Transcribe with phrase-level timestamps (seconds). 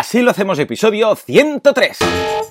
[0.00, 2.49] Así lo hacemos, episodio 103.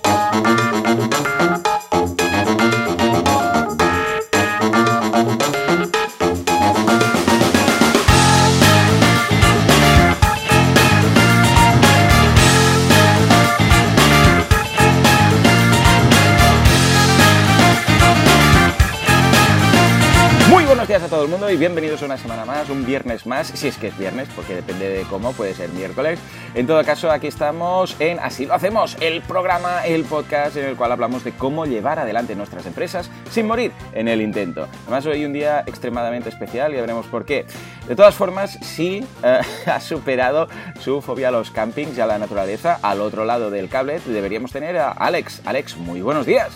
[21.20, 23.88] Todo el mundo y bienvenidos a una semana más, un viernes más, si es que
[23.88, 26.18] es viernes, porque depende de cómo, puede ser miércoles.
[26.54, 30.76] En todo caso, aquí estamos en Así lo hacemos, el programa, el podcast en el
[30.76, 34.66] cual hablamos de cómo llevar adelante nuestras empresas sin morir en el intento.
[34.84, 37.44] Además, hoy un día extremadamente especial y ya veremos por qué.
[37.86, 40.48] De todas formas, sí eh, ha superado
[40.80, 42.78] su fobia a los campings y a la naturaleza.
[42.80, 45.42] Al otro lado del cable deberíamos tener a Alex.
[45.44, 46.50] Alex, muy buenos días.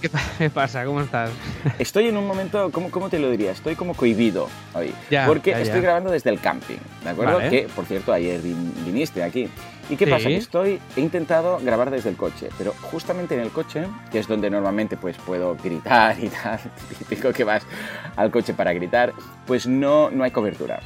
[0.00, 0.84] ¿Qué pa- ¿Qué pasa?
[0.84, 1.30] ¿Cómo estás?
[1.78, 3.52] Estoy en un momento, ¿cómo, cómo te lo diría?
[3.52, 4.92] Estoy como cohibido hoy.
[5.10, 5.62] Ya, porque ya, ya.
[5.62, 7.36] estoy grabando desde el camping, ¿de acuerdo?
[7.38, 7.50] Vale.
[7.50, 9.48] Que, por cierto, ayer vin- viniste aquí.
[9.88, 10.10] ¿Y qué Sí.
[10.10, 10.28] pasa?
[10.28, 14.28] Que estoy, he intentado grabar desde el coche, pero justamente en el coche, que es
[14.28, 16.60] donde normalmente pues puedo gritar y tal,
[16.98, 17.64] típico que vas
[18.16, 19.12] al coche para gritar,
[19.46, 20.80] pues no, no hay cobertura.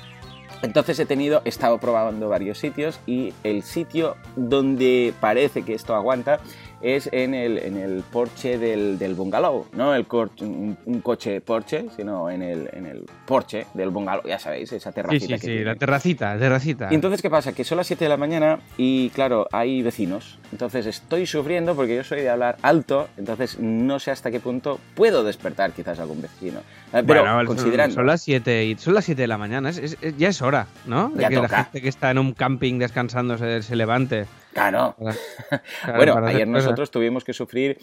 [0.63, 5.95] Entonces he tenido, he estado probando varios sitios y el sitio donde parece que esto
[5.95, 6.41] aguanta
[6.81, 11.41] es en el, en el porche del, del bungalow, no el cor- un, un coche
[11.41, 15.33] Porsche, sino en el, en el porche del bungalow, ya sabéis, esa Sí, terracita sí,
[15.35, 15.65] que sí, tiene.
[15.65, 16.89] la terracita, terracita.
[16.91, 17.53] Y entonces, ¿qué pasa?
[17.53, 20.39] Que son las 7 de la mañana y, claro, hay vecinos.
[20.53, 24.79] Entonces estoy sufriendo porque yo soy de hablar alto, entonces no sé hasta qué punto
[24.95, 26.61] puedo despertar quizás a algún vecino.
[26.95, 27.95] Eh, Pero Bueno, son- considerando...
[27.97, 30.41] Son las 7 y son las 7 de la mañana, es, es- es- ya es
[30.43, 31.09] hora, ¿no?
[31.09, 31.49] De Ya que toca.
[31.49, 34.27] la gente que está en un camping descansando se, se levante.
[34.53, 34.95] Claro.
[35.97, 37.79] Bueno, ayer nosotros tuvimos que sufrir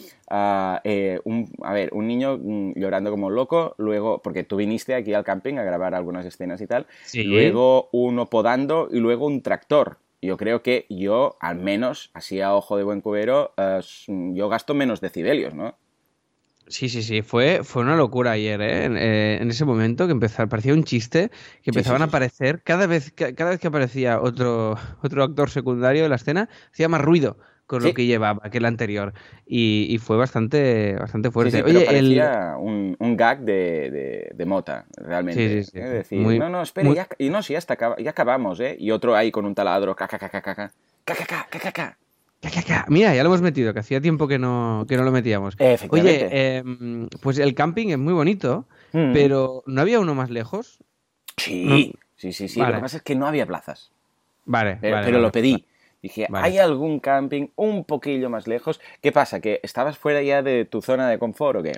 [0.83, 5.13] eh, un, a ver, un niño mm, llorando como loco, luego, porque tú viniste aquí
[5.13, 7.23] al camping a grabar algunas escenas y tal, Sí.
[7.23, 9.97] luego uno podando y luego un tractor.
[10.21, 14.73] Yo creo que yo, al menos, así a ojo de buen cubero, eh, yo gasto
[14.73, 15.75] menos decibelios, ¿no?
[16.71, 18.85] Sí, sí, sí, fue, fue una locura ayer, ¿eh?
[18.85, 21.29] En, eh, en ese momento que empezaba, parecía un chiste,
[21.61, 22.09] que empezaban sí, a sí.
[22.09, 26.47] aparecer, cada vez, ca- cada vez que aparecía otro, otro actor secundario en la escena,
[26.71, 27.37] hacía más ruido
[27.67, 29.13] con lo que llevaba que el anterior.
[29.45, 31.51] Y, y fue bastante, bastante fuerte.
[31.63, 35.49] pero Oye, el, parecía un, un gag de, de- de mota, realmente.
[35.49, 35.79] Sí, sí, sí.
[35.79, 38.59] Es decir, Muy- no, no, espere, muy- ya, y no, sí, hasta acaba- ya acabamos,
[38.61, 38.75] ¿eh?
[38.79, 40.71] Y otro ahí con un taladro, ca, ca, ca, ca, ca, ca,
[41.05, 41.47] ca, ca.
[41.49, 41.97] Ca, ca, ca.
[42.87, 45.55] Mira, ya lo hemos metido, que hacía tiempo que no, que no lo metíamos.
[45.89, 49.13] Oye, em, pues el camping es muy bonito, Mm.
[49.13, 50.79] pero ¿no había uno más lejos?
[51.37, 52.59] Sí, sí, sí, sí.
[52.59, 53.91] Lo que pasa es que no había plazas.
[54.45, 55.27] Vale, Pero, vale, pero vale.
[55.27, 55.65] lo pedí.
[56.01, 56.27] Dije.
[56.33, 58.81] ¿hay algún camping un poquillo más lejos?
[59.01, 59.39] ¿Qué pasa?
[59.39, 61.73] ¿Que estabas fuera ya de tu zona de confort o qué?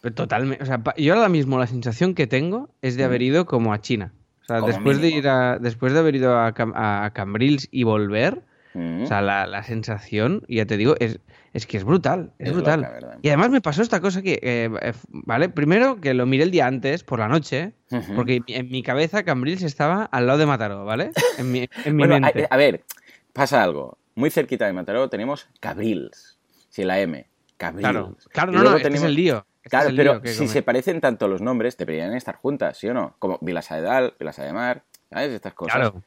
[0.00, 0.64] Pero Totalmente.
[0.64, 3.80] O sea, yo ahora mismo la sensación que tengo es de haber ido como a
[3.80, 4.12] China.
[4.42, 7.68] O sea, Como después de ir a, después de haber ido a, Cam- a Cambrils
[7.70, 8.42] y volver,
[8.78, 9.02] Mm.
[9.02, 11.18] o sea, la, la sensación, ya te digo, es,
[11.52, 12.32] es que es brutal.
[12.38, 13.18] Es, Es brutal.
[13.22, 16.50] y además me pasó esta cosa que, eh, eh, vale, primero que lo miré el
[16.50, 17.72] día antes, por la noche,
[18.14, 21.10] porque en mi cabeza Cambrils estaba al lado de Mataró, ¿vale?
[21.38, 22.46] En mi, en mi Bueno, a, mente.
[22.48, 22.84] a ver,
[23.32, 23.98] pasa algo.
[24.14, 26.38] Muy cerquita de Mataró tenemos Cabrils.
[26.68, 27.26] Sí, la M.
[27.56, 27.82] Cabrils.
[27.82, 29.44] Claro, claro, no, este es el lío.
[29.62, 33.16] Claro, pero si come- se parecen tanto los nombres, deberían estar juntas, ¿sí o no?
[33.18, 35.30] Como Vilasa de Dal, Vilasa de Mar, ¿sabes?
[35.32, 35.74] Estas cosas.
[35.74, 36.02] Claro,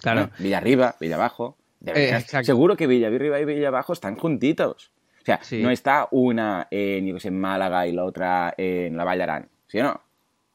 [0.00, 0.30] claro.
[0.38, 1.56] Villa Arriba, Villa Abajo.
[1.86, 4.92] Eh, seguro que Villa Arriba y Villa Abajo están juntitos.
[5.22, 5.62] O sea, Sí.
[5.62, 9.18] no está una en, yo que sé, en Málaga y la otra en la Vall
[9.18, 10.00] d'Aran, ¿sí o no?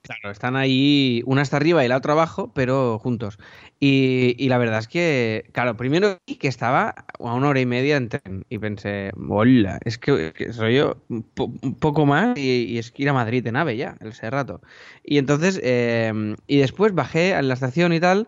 [0.03, 3.37] Claro, están ahí, una está arriba y la otra abajo, pero juntos.
[3.79, 7.67] Y, y la verdad es que, claro, primero vi que estaba a una hora y
[7.67, 12.07] media en tren y pensé, hola, es que, que soy yo un, po- un poco
[12.07, 14.61] más y, y es que ir a Madrid en AVE ya, ese rato.
[15.03, 16.11] Y entonces, eh,
[16.47, 18.27] y después bajé a la estación y tal,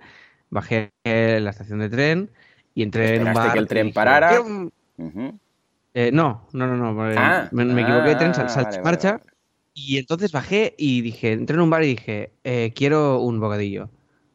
[0.52, 2.31] bajé en la estación de tren
[2.75, 3.53] y entré en un bar.
[3.53, 4.41] que el tren parara.
[5.95, 8.84] Eh, no, no, no, no, Ah, me, me equivoqué de tren, ah, sal- vale, en
[8.84, 9.11] vale, marcha.
[9.17, 9.23] vale.
[9.75, 13.89] Y entonces bajé y dije, entré en un bar y dije, eh, quiero un bocadillo.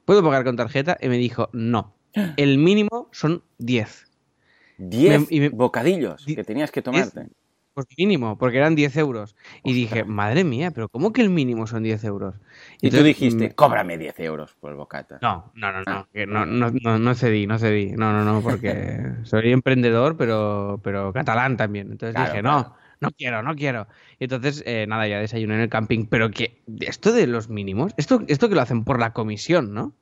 [0.05, 0.97] ¿Puedo pagar con tarjeta?
[1.01, 1.95] Y me dijo, no.
[2.37, 4.07] El mínimo son 10.
[4.79, 7.27] Diez Me- y me- bocadillos di- que tenías que tomarte.
[7.79, 9.37] Pues mínimo, porque eran 10 euros.
[9.63, 12.35] Y dije, madre mía, pero ¿cómo que el mínimo son 10 euros?
[12.81, 15.21] Y tú dijiste, mm, cóbrame 10 euros por el bocata.
[15.23, 16.09] No, no, no, no, Ah.
[16.13, 17.93] que no, no, no, no cedí, no cedí.
[17.93, 21.93] No, no, no, porque soy emprendedor, pero, pero catalán también.
[21.93, 22.59] Entonces Claro, dije, claro.
[22.59, 23.87] no, no quiero, no quiero.
[24.19, 26.07] Y entonces, eh, nada, ya desayuné en el camping.
[26.07, 29.93] Pero que esto de los mínimos, esto, esto que lo hacen por la comisión, ¿no?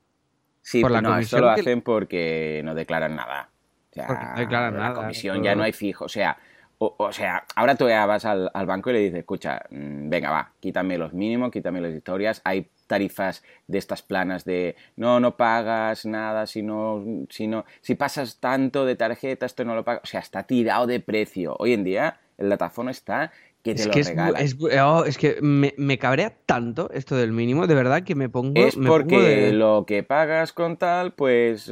[0.62, 3.50] Sí, por la no, esto comisión lo que- hacen porque no declaran nada.
[3.90, 6.06] O sea, no declaran la nada, comisión eso- ya no hay fijo.
[6.06, 6.38] O sea,
[6.78, 10.99] O, sea, ahora tú vas al, banco y le dices, escucha, mm, venga, va, quítame
[10.99, 12.43] los mínimos, quítame las historias.
[12.44, 17.50] Hay tarifas de estas planas de no, no pagas nada, si, no, si,
[17.81, 20.02] si pasas tanto de tarjeta, esto no lo pagas.
[20.05, 21.56] O sea, está tirado de precio.
[21.58, 23.32] Hoy en día el datafono está
[23.72, 28.14] es que Es, oh, es, que me, cabrea tanto esto del mínimo, de verdad que
[28.14, 28.52] me pongo.
[28.54, 31.64] Es porque lo que pagas con tal, pues.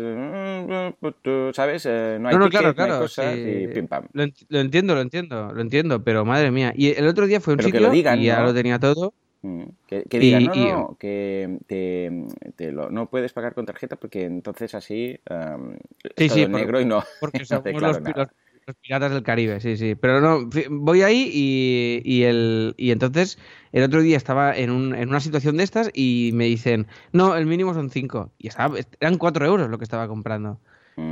[1.52, 1.86] ¿Sabes?
[1.86, 4.06] Eh, no hay, no, claro, claro, cosas y pim pam.
[4.12, 6.72] Lo, entiendo, lo entiendo, lo entiendo, pero madre mía.
[6.76, 9.14] Y el otro día fue un sitio y ya lo tenía todo.
[9.44, 11.58] Mm, que, digan, no, no, que
[12.56, 15.76] te, lo, no puedes pagar con tarjeta porque entonces así um,
[16.16, 18.28] sí, sí, negro y no, porque somos los, los
[18.80, 19.94] piratas del Caribe, sí, sí.
[19.94, 23.38] Pero no, voy ahí y, y, el, y entonces
[23.72, 27.36] el otro día estaba en, un, en una situación de estas y me dicen, no,
[27.36, 28.32] el mínimo son 5.
[28.38, 30.60] Y estaba, eran 4 euros lo que estaba comprando.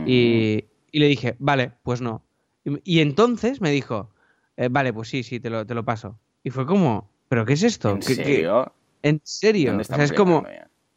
[0.07, 2.25] y, y, le dije, vale, pues no.
[2.85, 4.11] Y, entonces me dijo,
[4.57, 6.19] eh, vale, pues sí, sí, te lo, te lo paso.
[6.45, 7.91] Y fue como, ¿pero qué es esto?
[7.91, 8.73] ¿En serio?
[9.03, 9.77] ¿En serio?
[9.79, 10.45] O sea, es como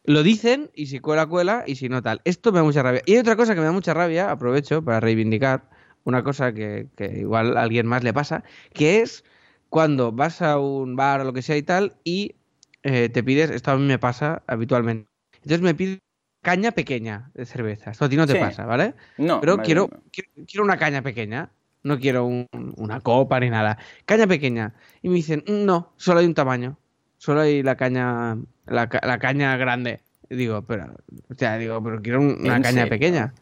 [0.06, 2.20] lo dicen y si cuela, cuela y si no tal.
[2.24, 3.02] Esto me da mucha rabia.
[3.06, 5.68] Y hay otra cosa que me da mucha rabia, aprovecho para reivindicar,
[6.06, 9.24] una cosa que, igual a alguien más le pasa, que es
[9.68, 12.36] cuando vas a un bar o lo que sea y tal y
[12.84, 15.98] eh, te pides, esto a mí me pasa habitualmente, entonces me pido
[16.42, 18.94] caña pequeña de cerveza, esto a ti no te pasa, ¿vale?
[19.18, 19.40] No.
[19.40, 19.90] Pero quiero,
[20.46, 21.50] quiero, una caña pequeña,
[21.82, 24.74] no quiero una copa ni nada, caña pequeña.
[25.02, 26.78] Y me dicen, mm, no, solo hay un tamaño,
[27.18, 30.02] solo hay la caña, la, caña grande.
[30.30, 30.94] digo, pero,
[31.28, 33.34] o sea, digo, pero quiero una caña pequeña.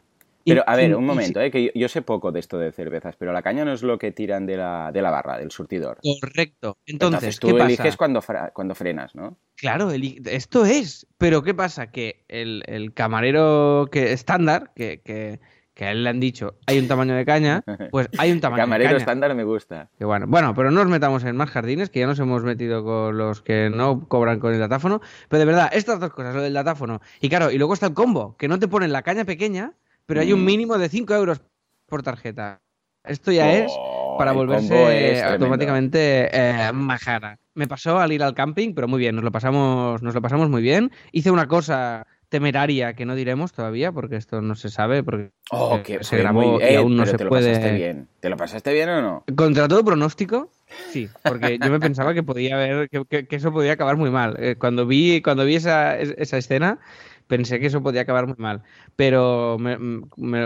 [0.45, 3.33] Pero, a ver, un momento, eh, que yo, sé poco de esto de cervezas, pero
[3.33, 5.99] la caña no es lo que tiran de la, de la barra, del surtidor.
[6.21, 6.79] Correcto.
[6.87, 9.39] Entonces, tú eliges cuando, cuando frenas, ¿no?
[9.57, 11.07] Claro, esto es.
[11.17, 11.91] Pero ¿qué pasa?
[11.91, 15.41] Que el, camarero que estándar, que, que,
[15.85, 18.63] a él le han dicho hay un tamaño de caña, pues hay un tamaño de
[18.63, 18.79] caña.
[18.79, 19.89] Camarero estándar me gusta.
[19.99, 20.27] Que bueno.
[20.29, 23.41] bueno, pero no nos metamos en más jardines, que ya nos hemos metido con los
[23.41, 25.01] que no cobran con el datáfono.
[25.29, 27.01] Pero de verdad, estas dos cosas, lo del datáfono.
[27.21, 29.73] Y claro, y luego está el combo, que no te ponen la caña pequeña
[30.07, 30.45] pero hay un mm.
[30.45, 31.41] mínimo de 5 euros
[31.87, 32.61] por tarjeta.
[33.05, 37.39] Esto ya es oh, para volverse automáticamente eh, majara.
[37.55, 40.49] Me pasó al ir al camping, pero muy bien, nos lo pasamos, nos lo pasamos
[40.49, 40.91] muy bien.
[41.13, 45.81] Hice una cosa temeraria que no diremos todavía porque esto no se sabe porque oh,
[46.01, 47.51] se grabó y aún no se te puede.
[47.51, 48.09] Lo pasaste bien.
[48.19, 49.25] ¿Te lo pasaste bien o no?
[49.37, 50.51] Contra todo pronóstico,
[50.91, 54.37] sí, porque yo me pensaba que podía haber que, eso podía acabar muy mal.
[54.41, 56.81] Eh, cuando vi cuando vi esa, esa escena
[57.27, 58.63] pensé que eso podía acabar muy mal,
[58.97, 59.57] pero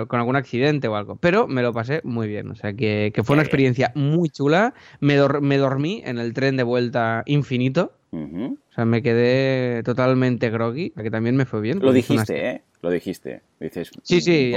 [0.08, 1.16] con algún accidente o algo.
[1.16, 4.74] Pero me lo pasé muy bien, o sea que, fue una experiencia muy chula.
[5.00, 7.92] Me, me, dormí en el tren de vuelta infinito.
[8.10, 11.78] O sea, me quedé totalmente groggy, que también me fue bien.
[11.80, 12.62] Lo dijiste, ¿eh?
[12.80, 13.42] Lo dijiste.
[13.60, 14.54] Dices, sí, sí,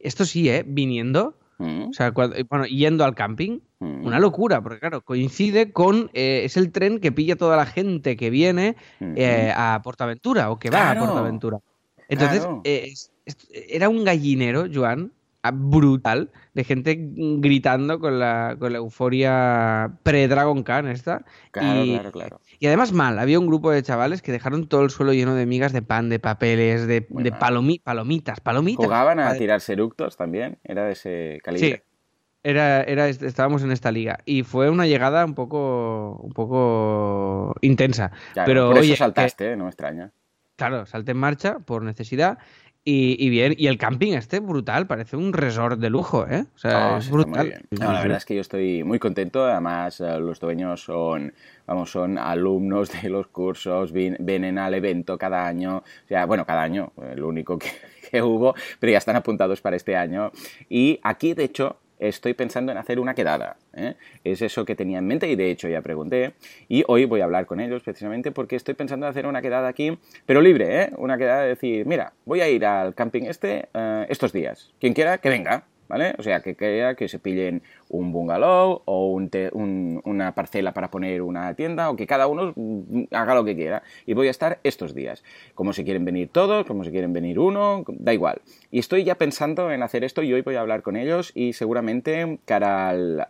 [0.00, 0.64] esto sí, ¿eh?
[0.66, 1.88] Viniendo Mm.
[1.88, 4.04] O sea, bueno, yendo al camping, mm.
[4.04, 8.16] una locura, porque claro, coincide con, eh, es el tren que pilla toda la gente
[8.16, 11.58] que viene eh, a Portaventura o que va a Portaventura.
[12.08, 12.92] Entonces, eh,
[13.68, 15.12] era un gallinero, Joan,
[15.52, 21.24] brutal de gente gritando con la, con la euforia pre-Dragon Khan esta.
[21.50, 22.40] Claro, claro, claro.
[22.58, 25.46] Y además mal, había un grupo de chavales que dejaron todo el suelo lleno de
[25.46, 27.02] migas de pan, de papeles, de,
[27.38, 28.84] palomitas, palomitas.
[28.84, 30.58] ¿Jugaban a tirar seructos también?
[30.64, 31.76] ¿Era de ese calibre?
[31.76, 31.82] Sí.
[32.42, 38.12] Era, era, estábamos en esta liga y fue una llegada un poco, un poco intensa.
[38.34, 40.12] pero por eso saltaste, no me extraña.
[40.56, 42.38] Claro, salté en marcha por necesidad
[42.88, 46.44] y, bien, y el camping este brutal, parece un resort de lujo, ¿eh?
[46.54, 47.66] O sea, oh, es brutal.
[47.70, 51.34] la verdad es que yo estoy muy contento, además eh, los dueños son,
[51.66, 56.62] vamos, son alumnos de los cursos, vienen al evento cada año, o sea, bueno, cada
[56.62, 57.72] año, el único que,
[58.10, 60.30] que hubo, pero ya están apuntados para este año.
[60.68, 63.56] Y aquí, de hecho, estoy pensando en hacer una quedada.
[63.74, 63.94] ¿eh?
[64.24, 66.34] Es eso que tenía en mente y de hecho ya pregunté.
[66.68, 69.68] Y hoy voy a hablar con ellos precisamente porque estoy pensando en hacer una quedada
[69.68, 70.90] aquí, pero libre, ¿eh?
[70.96, 74.72] Una quedada de decir, mira, voy a ir al camping este eh, estos días.
[74.80, 75.64] Quien quiera, que venga.
[75.88, 76.16] ¿Vale?
[76.18, 81.54] O sea, que quiera que se pillen un bungalow o una parcela para poner una
[81.54, 82.54] tienda o que cada uno
[83.12, 83.82] haga lo que quiera.
[84.06, 85.22] Y voy a estar estos días.
[85.54, 88.40] Como si quieren venir todos, como si quieren venir uno, da igual.
[88.70, 91.52] Y estoy ya pensando en hacer esto y hoy voy a hablar con ellos y
[91.52, 93.26] seguramente cara al,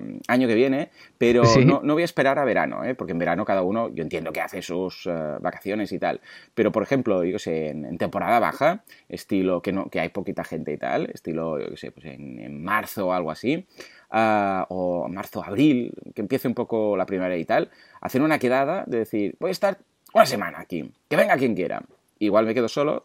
[0.00, 2.94] um, año que viene, pero no, voy a esperar a verano, ¿eh?
[2.94, 6.20] porque en verano cada uno, yo entiendo que hace sus uh, vacaciones y tal,
[6.54, 10.72] pero por ejemplo, yo sé, en, temporada baja, estilo que, no, que hay poquita gente
[10.72, 13.66] y tal, estilo, yo sé, pues en, en marzo o algo así,
[14.12, 18.84] uh, o marzo, abril, que empiece un poco la primavera y tal, hacer una quedada
[18.86, 19.78] de decir, voy a estar
[20.12, 21.82] una semana aquí, que venga quien quiera.
[22.18, 23.02] Igual me quedo solo,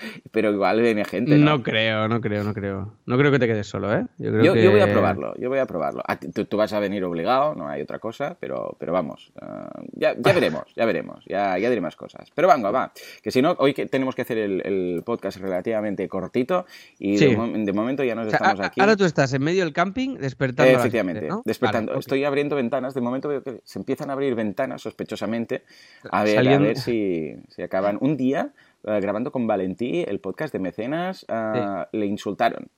[0.30, 1.36] pero igual viene gente.
[1.36, 1.56] ¿no?
[1.58, 2.92] No creo, no creo, no creo.
[3.06, 4.06] No creo que te quedes solo, ¿eh?
[4.18, 4.62] Yo, creo Yo, que...
[4.64, 6.02] yo voy a probarlo, yo voy a probarlo.
[6.06, 9.70] Ah, tú, tú vas a venir obligado, no hay otra cosa, pero, pero vamos, ah,
[9.92, 12.30] ya, ya veremos, ya veremos, ya, ya diré más cosas.
[12.34, 12.92] Pero venga, va,
[13.22, 16.66] que si no, hoy que tenemos que hacer el, el podcast relativamente cortito
[16.98, 17.34] y Sí.
[17.34, 18.80] de, de momento ya nos O sea, estamos a- aquí.
[18.80, 20.70] ahora tú estás en medio del camping despertando.
[20.72, 21.42] Eh, a efectivamente, gente, ¿no?
[21.44, 21.92] despertando.
[21.92, 22.00] Vale.
[22.00, 22.94] Estoy abriendo ventanas.
[22.94, 25.64] De momento veo que se empiezan a abrir ventanas sospechosamente.
[26.10, 27.98] A ver, Saliendo- a ver si, si acaban.
[28.00, 28.50] Un día,
[28.84, 32.68] eh, grabando con Valentí el podcast de Mecenas, ah, le insultaron.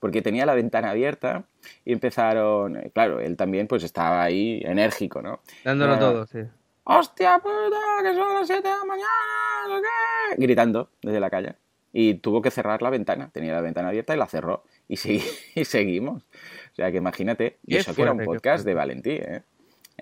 [0.00, 1.44] Porque tenía la ventana abierta
[1.84, 2.90] y empezaron.
[2.92, 5.40] Claro, él también pues estaba ahí enérgico, ¿no?
[5.64, 6.38] Dándolo Ah, todo, sí.
[6.84, 7.76] ¡Hostia puta!
[8.02, 9.82] ¡Que son las 7 de la mañana!
[10.30, 11.54] qué", Gritando desde la calle.
[11.92, 13.30] Y tuvo que cerrar la ventana.
[13.32, 14.64] Tenía la ventana abierta y la cerró.
[14.88, 15.22] Y, segui-
[15.54, 16.22] y seguimos.
[16.24, 17.58] O sea que imagínate.
[17.66, 18.70] Y eso que era un fuerte, podcast fuerte.
[18.70, 19.42] de Valentí, ¿eh?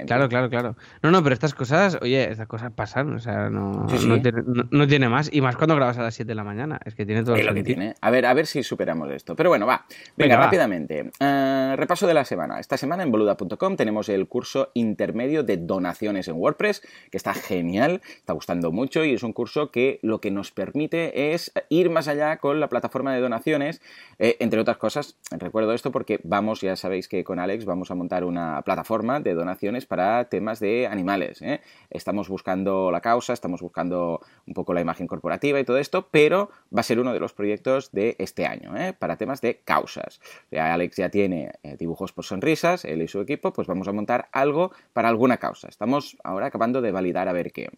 [0.07, 0.76] Claro, claro, claro.
[1.03, 4.07] No, no, pero estas cosas, oye, estas cosas pasan, o sea, no, Sí, sí.
[4.09, 5.31] no, tiene, no- no tiene más.
[5.33, 7.47] Y más cuando grabas a las 7 de la mañana, es que tiene todo el
[7.47, 7.95] lo que tiene.
[8.00, 9.35] A ver, a ver si superamos esto.
[9.37, 9.87] Pero bueno, va.
[9.88, 10.45] Venga, Venga, va.
[10.45, 11.11] rápidamente.
[11.19, 12.61] Eh, repaso de la semana.
[12.61, 18.03] Esta semana en boluda.com tenemos el curso intermedio de donaciones en WordPress, que está genial,
[18.17, 22.09] está gustando mucho y es un curso que lo que nos permite es ir más
[22.09, 23.81] allá con la plataforma de donaciones,
[24.19, 25.17] eh, entre otras cosas.
[25.31, 29.33] Recuerdo esto porque vamos, ya sabéis que con Alex vamos a montar una plataforma de
[29.35, 31.40] donaciones para temas de animales.
[31.43, 31.61] ¿eh?
[31.90, 36.50] Estamos buscando la causa, estamos buscando un poco la imagen corporativa y todo esto, pero
[36.75, 38.93] va a ser uno de los proyectos de este año, ¿eh?
[38.93, 40.21] para temas de causas.
[40.47, 43.88] O sea, Alex ya tiene eh, dibujos por sonrisas, él y su equipo, pues vamos
[43.88, 45.69] a montar algo para alguna causa.
[45.69, 47.71] Estamos ahora acabando de validar a ver qué.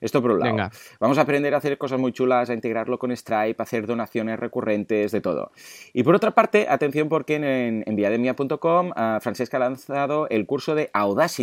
[0.00, 0.52] Esto por un lado.
[0.52, 0.70] Venga.
[1.00, 4.38] Vamos a aprender a hacer cosas muy chulas, a integrarlo con Stripe, a hacer donaciones
[4.38, 5.52] recurrentes, de todo.
[5.92, 10.74] Y por otra parte, atención porque en, en viademia.com ah, Francesca ha lanzado el curso
[10.74, 11.35] de Audacity,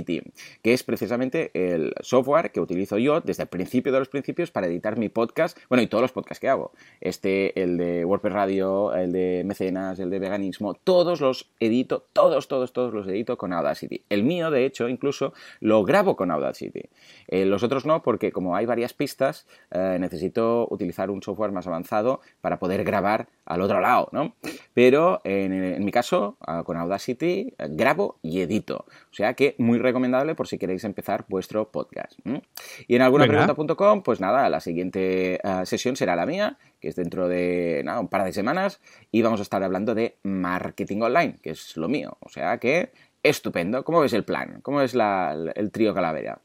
[0.61, 4.67] que es precisamente el software que utilizo yo desde el principio de los principios para
[4.67, 6.71] editar mi podcast, bueno, y todos los podcasts que hago.
[7.01, 12.47] Este, el de WordPress Radio, el de Mecenas, el de Veganismo, todos los edito, todos,
[12.47, 14.03] todos, todos los edito con Audacity.
[14.09, 16.83] El mío, de hecho, incluso lo grabo con Audacity.
[17.27, 21.67] Eh, los otros no, porque como hay varias pistas, eh, necesito utilizar un software más
[21.67, 24.35] avanzado para poder grabar al otro lado, ¿no?
[24.73, 28.85] Pero en, en mi caso, ah, con Audacity, eh, grabo y edito.
[29.13, 32.13] O sea que muy recomendable por si queréis empezar vuestro podcast.
[32.87, 33.45] Y en alguna Venga.
[33.45, 37.99] pregunta.com, pues nada, la siguiente ah, sesión será la mía, que es dentro de nada,
[37.99, 41.87] un par de semanas, y vamos a estar hablando de marketing online, que es lo
[41.87, 42.17] mío.
[42.21, 42.91] O sea que
[43.21, 43.83] estupendo.
[43.83, 44.61] ¿Cómo ves el plan?
[44.63, 46.39] ¿Cómo es la- el trío calavera?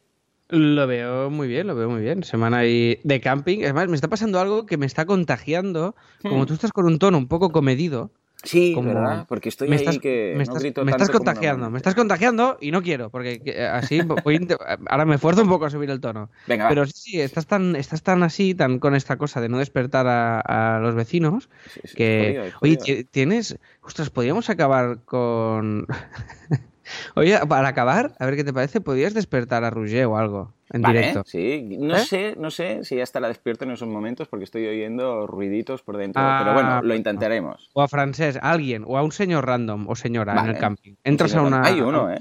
[0.50, 2.22] Lo veo muy bien, lo veo muy bien.
[2.22, 3.60] Semana ahí de camping.
[3.60, 5.94] Es más, me está pasando algo que me está contagiando.
[6.22, 6.46] Como Hmm.
[6.46, 8.10] tú estás con un tono un poco comedido,
[8.44, 9.26] Sí, Como- ¿verdad?
[9.28, 11.70] Porque estoy me ahí estás, que me no estás- grito me estás tanto como contagiando,
[11.70, 14.46] me estás contagiando y no quiero, porque que- así voy
[14.88, 16.30] ahora me esfuerzo un poco a subir el tono.
[16.46, 16.68] Venga, va.
[16.68, 20.06] Pero sí, sí, estás tan, estás tan así, tan con esta cosa de no despertar
[20.06, 20.38] a,
[20.76, 22.18] a los vecinos, Sí, sí, que...
[22.26, 23.08] jodido, es Oye, jodido.
[23.10, 23.58] tienes...
[23.82, 25.86] Ostras, podríamos acabar con...
[27.14, 30.82] Oye, para acabar, a ver qué te parece, podrías despertar a Roger o algo en
[30.82, 31.22] Vale, directo.
[31.26, 31.76] sí.
[31.78, 32.00] No ¿Eh?
[32.00, 35.96] sé, no sé si ya estará despierto en esos momentos porque estoy oyendo ruiditos por
[35.96, 36.22] dentro.
[36.24, 37.70] Ah, pero bueno, lo intentaremos.
[37.72, 40.50] O a francés, a alguien, o a un señor random o señora en Vale.
[40.52, 40.94] el camping.
[41.04, 41.64] Entras a una...
[41.64, 42.18] Hay uno, ¿eh?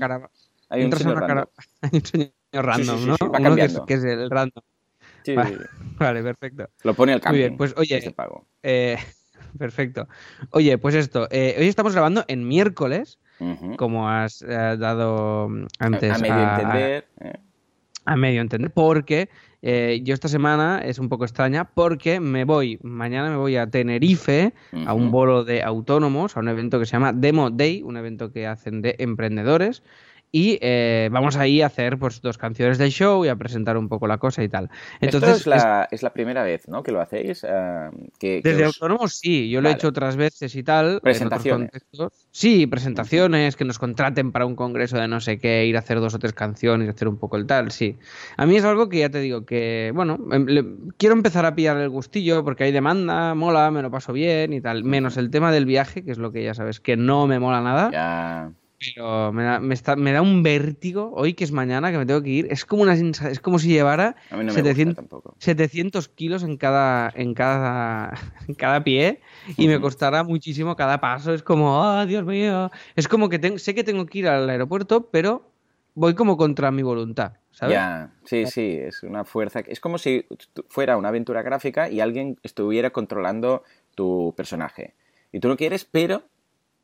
[0.70, 1.46] Hay un señor una random.
[1.46, 1.50] cara-
[1.82, 2.32] Hay un señor
[2.66, 3.16] random, sí, sí, ¿no?
[3.16, 3.86] sí, va Uno que es, cambiando.
[3.86, 4.64] que es el random.
[5.24, 5.66] Sí, Va- sí, sí.
[6.00, 6.70] Vale, perfecto.
[6.84, 7.38] Lo pone el Muy camping.
[7.40, 8.48] bien, pues oye, este pago.
[8.64, 8.98] eh,
[9.58, 10.08] perfecto.
[10.52, 13.20] Oye, pues esto, eh, hoy estamos grabando en miércoles,
[13.78, 17.08] Como has eh, dado mm, antes a medio a- entender.
[17.22, 17.34] ¿eh?
[18.06, 19.28] a medio entender, porque
[19.62, 23.68] eh, yo esta semana es un poco extraña, porque me voy, mañana me voy a
[23.70, 24.54] Tenerife,
[24.86, 28.32] a un bolo de autónomos, a un evento que se llama Demo Day, un evento
[28.32, 29.84] que hacen de emprendedores.
[30.32, 33.88] Y eh, vamos ahí a hacer pues dos canciones del show y a presentar un
[33.88, 34.70] poco la cosa y tal.
[35.00, 36.84] Entonces, Esto es la, es la primera vez, ¿no?
[36.84, 37.46] Que lo hacéis.
[37.48, 41.00] eh, que, que Desde os- autónomos sí, yo lo he hecho otras veces y tal.
[41.02, 41.70] Presentaciones.
[42.32, 46.00] Sí, presentaciones, que nos contraten para un congreso de no sé qué, ir a hacer
[46.02, 47.98] dos o tres canciones, hacer un poco el tal, sí.
[48.36, 50.66] A mí es algo que ya te digo que, bueno, em- le-
[50.98, 54.62] quiero empezar a pillar el gustillo porque hay demanda, mola, me lo paso bien y
[54.62, 54.84] tal.
[54.84, 57.62] Menos el tema del viaje, que es lo que ya sabes, que no me mola
[57.62, 57.90] nada.
[57.92, 58.52] Ya.
[58.80, 62.06] Pero me da, me, está- me da un vértigo hoy que es mañana que me
[62.06, 62.48] tengo que ir.
[62.52, 65.36] Es como una es como si llevara no me 700, gusta tampoco.
[65.40, 68.14] 700 kilos en cada, en cada,
[68.48, 69.20] en cada pie
[69.58, 71.34] y me costará muchísimo cada paso.
[71.34, 72.70] Es como, ah, Dios mío.
[72.96, 75.50] Es como que tengo- sé que tengo que ir al aeropuerto, pero
[75.96, 77.74] voy como contra mi voluntad, ¿sabes?
[77.74, 79.62] Ya, sí, sí, es una fuerza.
[79.62, 80.24] Es como si
[80.70, 83.64] fuera una aventura gráfica y alguien estuviera controlando
[83.96, 84.94] tu personaje.
[85.32, 86.22] Y tú no quieres, pero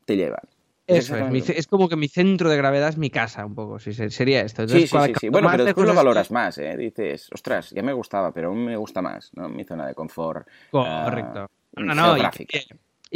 [0.05, 0.41] te llevan.
[0.85, 3.93] Eso es, es, como que mi centro de gravedad es mi casa, un poco, sí,
[3.93, 4.67] sería esto.
[4.67, 6.75] sí, sí, sí, Bueno, pero después lo valoras más, ¿eh?
[6.75, 9.47] Dices, ostras, ya me gustaba, pero aún me gusta más, ¿no?
[9.47, 10.47] Mi zona de confort.
[10.71, 11.47] Correcto.
[11.77, 12.21] no, no, y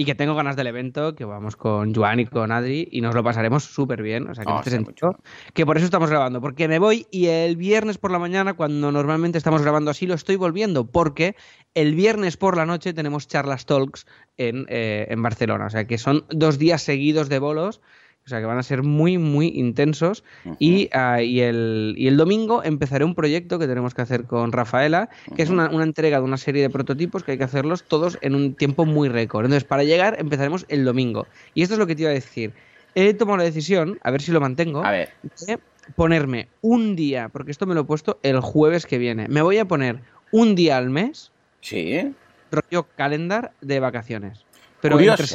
[0.05, 3.23] que tengo ganas del evento, que vamos con Juan y con Adri y nos lo
[3.23, 4.29] pasaremos súper bien.
[4.29, 5.17] O sea, que oh, sentido,
[5.53, 8.91] que por eso estamos grabando, porque me voy y el viernes por la mañana, cuando
[8.91, 11.35] normalmente estamos grabando así, lo estoy volviendo, porque
[11.73, 14.05] el viernes por la noche tenemos charlas talks
[14.37, 15.65] en, eh, en Barcelona.
[15.65, 17.81] O sea, que son dos días seguidos de bolos
[18.27, 20.25] o sea que van a ser muy, muy intensos.
[20.59, 24.51] y, ah, y, el, y, el, domingo empezaré un proyecto que tenemos que hacer con
[24.51, 27.85] Rafaela, que es una, una, entrega de una serie de prototipos que hay que hacerlos
[27.85, 29.45] todos en un tiempo muy récord.
[29.45, 31.25] Entonces, para llegar, empezaremos el domingo.
[31.53, 32.51] Y esto es lo que te iba a decir.
[32.95, 35.09] He tomado la decisión, a ver si lo mantengo, a ver.
[35.45, 35.57] de
[35.95, 39.29] ponerme un día, porque esto me lo he puesto el jueves que viene.
[39.29, 40.01] Me voy a poner
[40.33, 41.31] un día al mes.
[41.61, 42.13] Sí.
[42.51, 44.43] Rollo calendar de vacaciones.
[44.81, 45.27] Pero entre,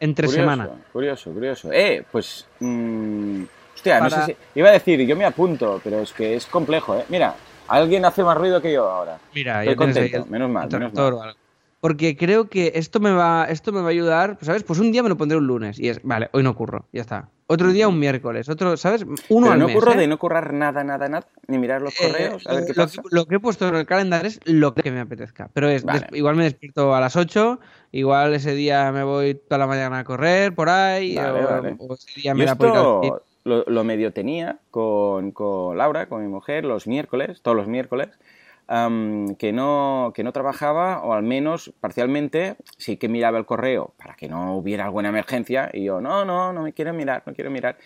[0.00, 0.70] entre curioso, semana.
[0.92, 1.72] Curioso, curioso.
[1.72, 2.46] Eh, pues.
[2.60, 3.42] Mmm,
[3.74, 4.36] hostia, no sé si.
[4.54, 7.04] Iba a decir, yo me apunto, pero es que es complejo, ¿eh?
[7.08, 7.34] Mira,
[7.68, 9.18] alguien hace más ruido que yo ahora.
[9.34, 10.26] Mira, Estoy contento.
[10.26, 11.36] menos mal, menos mal
[11.80, 14.62] porque creo que esto me va esto me va a ayudar, pues, ¿sabes?
[14.64, 17.00] Pues un día me lo pondré un lunes y es, vale, hoy no ocurro, ya
[17.02, 17.28] está.
[17.50, 19.04] Otro día un miércoles, otro, ¿sabes?
[19.30, 19.96] Uno Pero al no mes, ocurro ¿eh?
[19.96, 22.82] de no currar nada, nada, nada, ni mirar los Eh, correos, a ver qué lo,
[22.84, 23.00] pasa.
[23.02, 25.48] que, lo que he puesto en el calendario es lo que me apetezca.
[25.54, 26.08] Pero es, Vale.
[26.12, 27.58] igual me despierto a las 8,
[27.92, 31.76] igual ese día me voy toda la mañana a correr por ahí, Vale, o, vale.
[31.78, 36.20] o ese día me la puedo esto lo, lo medio tenía con, con Laura, con
[36.20, 38.10] mi mujer, los miércoles, todos los miércoles,
[38.68, 44.14] que, no, que no trabajaba, o al menos parcialmente, sí que miraba el correo para
[44.14, 47.50] que no hubiera alguna emergencia, y yo, no, no, no me quiero mirar, no quiero
[47.50, 47.76] mirar.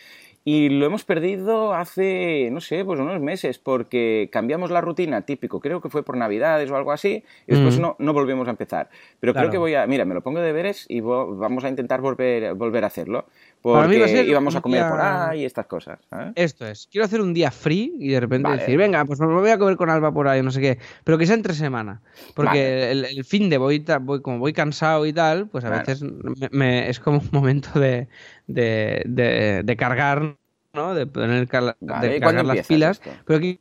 [0.45, 5.61] Y lo hemos perdido hace, no sé, pues unos meses, porque cambiamos la rutina, típico,
[5.61, 7.83] creo que fue por Navidades o algo así, y después Mm.
[7.83, 8.89] no, no volvimos a empezar.
[9.21, 9.51] Pero Claro.
[9.51, 12.55] creo que voy a, mira, me lo pongo de deberes y vamos a intentar volver,
[12.55, 13.27] volver a hacerlo,
[13.64, 16.00] A porque ser íbamos a comer día- por ahí y estas cosas.
[16.35, 18.59] Esto es, quiero hacer un día free y de repente Vale.
[18.61, 21.16] decir, venga, pues me voy a comer con Alba por ahí, no sé qué, pero
[21.16, 22.02] que sea entre semana,
[22.35, 22.90] porque Vale.
[22.90, 25.85] el, el fin de voy, voy, como voy cansado y tal, pues a Claro.
[25.87, 28.09] veces me, me- es como un momento de,
[28.49, 30.37] de, de- de cargar,
[30.73, 30.95] ¿no?
[30.95, 33.11] De poner cal- Vale, de ¿y cuándo cargar las pilas, esto?
[33.26, 33.61] pero que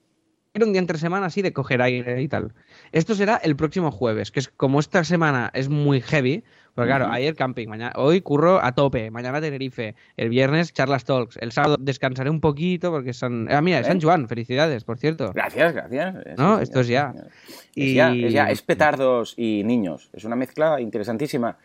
[0.52, 2.54] quiero un día entre semana así de coger aire y tal.
[2.92, 6.44] Esto será el próximo jueves, que es como esta semana es muy heavy,
[6.74, 11.38] porque claro, ayer camping, mañana, hoy curro a tope, mañana Tenerife, el viernes charlas talks,
[11.42, 13.48] el sábado descansaré un poquito porque son...
[13.52, 14.02] Ah, mira, es San ¿Eh?
[14.02, 15.32] Juan, felicidades, por cierto.
[15.34, 16.16] Gracias, gracias.
[16.38, 17.12] No, esto es ya.
[17.12, 17.28] señor.
[17.28, 20.10] Es Y- ya, es ya, es petardos y niños.
[20.14, 21.58] Es una mezcla interesantísima.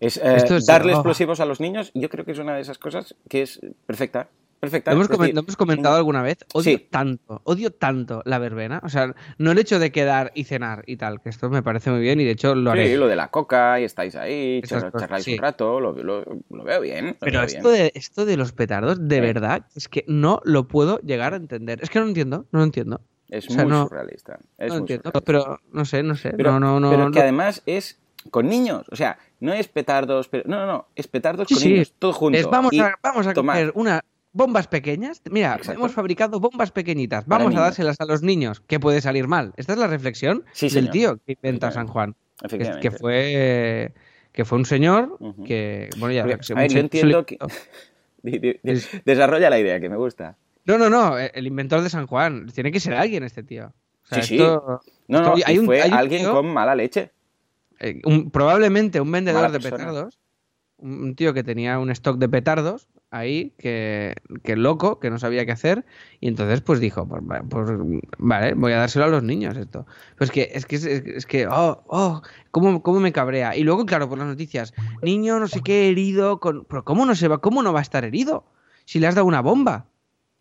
[0.00, 0.96] Es, eh, es- darle oh.
[0.96, 4.28] explosivos a los niños, yo creo que es una de esas cosas que es perfecta.
[4.60, 4.90] Perfecta.
[4.92, 6.38] Lo hemos, decir, lo hemos comentado alguna vez.
[6.54, 6.86] Odio Sí.
[6.90, 8.80] tanto, odio tanto la verbena.
[8.82, 11.90] O sea, no el hecho de quedar y cenar y tal, que esto me parece
[11.90, 12.88] muy bien y de hecho lo haré.
[12.88, 15.32] Sí, lo de la coca y estáis ahí, Esas char- cosas, charláis sí.
[15.34, 17.06] un rato, lo, lo- lo veo bien.
[17.08, 17.82] lo Pero veo esto bien.
[17.82, 19.20] de, esto de los petardos, de Sí.
[19.20, 21.80] verdad, es que no lo puedo llegar a entender.
[21.82, 23.00] Es que no lo entiendo, no lo entiendo.
[23.28, 24.38] Es o sea, muy no- surrealista.
[24.58, 25.20] Es no muy entiendo, surrealista.
[25.20, 26.30] pero no sé, no sé.
[26.36, 27.98] Pero, no, no, no, pero que además es
[28.30, 28.86] con niños.
[28.90, 31.68] O sea, no es petardos, pero, no, no, no, es petardos Sí, con sí.
[31.72, 32.38] niños, todo junto.
[32.38, 33.56] Es, vamos, Y a, vamos a tomar.
[33.56, 34.00] coger unas
[34.34, 35.22] bombas pequeñas.
[35.30, 35.80] Mira, Exacto.
[35.80, 37.24] hemos fabricado bombas pequeñitas.
[37.24, 37.62] Para Vamos a niños.
[37.64, 38.60] dárselas a los niños.
[38.66, 39.54] ¿Qué puede salir mal?
[39.56, 40.90] Esta es la reflexión Sí, del señor.
[40.92, 41.70] tío que inventa.
[41.70, 42.14] San Juan.
[42.40, 42.88] Que, Efectivamente.
[42.90, 43.94] que fue
[44.32, 45.16] que fue un señor
[45.46, 47.38] que bueno ya Porque, a ver, yo se- entiendo que...
[49.04, 50.36] Desarrolla la idea, que me gusta.
[50.64, 53.72] no no no el inventor de San Juan tiene que ser alguien este tío
[54.04, 54.34] O sea, Sí, sí.
[54.42, 57.12] esto- No, no, esto- hay y un- fue hay un alguien tío- con mala leche.
[57.78, 59.76] eh, un- probablemente un vendedor Mala de persona.
[59.86, 60.18] petardos,
[60.78, 65.46] un tío que tenía un stock de petardos ahí, que, que loco, que no sabía
[65.46, 65.84] qué hacer,
[66.20, 67.70] y entonces pues dijo, pues, pues,
[68.18, 69.86] vale, voy a dárselo a los niños esto.
[70.18, 73.56] Pues que es que, es, es que, oh, oh, cómo, cómo me cabrea.
[73.56, 76.64] Y luego, claro, por las noticias, niño no sé qué herido, con...
[76.64, 78.44] pero ¿cómo no, se va, ¿cómo no va a estar herido?
[78.84, 79.86] Si le has dado una bomba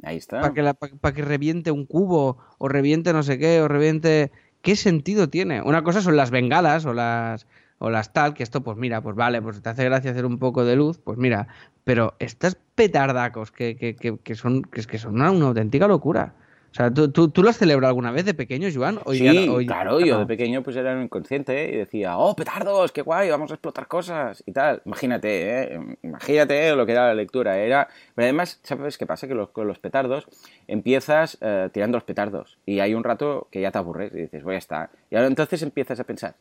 [0.01, 0.41] Ahí está.
[0.41, 0.73] para que, la-
[1.13, 4.31] que reviente un cubo o reviente no sé qué o reviente
[4.61, 8.63] qué sentido tiene una cosa son las bengalas o las o las tal que esto
[8.63, 11.47] pues mira pues vale pues te hace gracia hacer un poco de luz pues mira
[11.83, 15.87] pero estas petardacos que, que, que, que son que, es que son una, una auténtica
[15.87, 16.33] locura
[16.71, 19.33] o sea ¿tú, tú, tú lo has celebrado alguna vez de pequeño Joan Sí, ya
[19.33, 23.03] no- o ya- claro, yo de pequeño pues era inconsciente y decía, oh, petardos, qué
[23.03, 24.81] guay, vamos a explotar cosas y tal.
[24.85, 25.29] Imagínate,
[25.75, 25.79] ¿eh?
[26.01, 27.59] Imagínate lo que era la lectura.
[27.59, 27.87] Era...
[28.15, 29.27] Pero además, ¿sabes qué pasa?
[29.27, 30.25] Que los, con los petardos
[30.67, 34.43] empiezas eh, tirando los petardos y hay un rato que ya te aburres y dices,
[34.43, 34.89] voy a estar.
[35.11, 36.33] Y ahora entonces empiezas a pensar,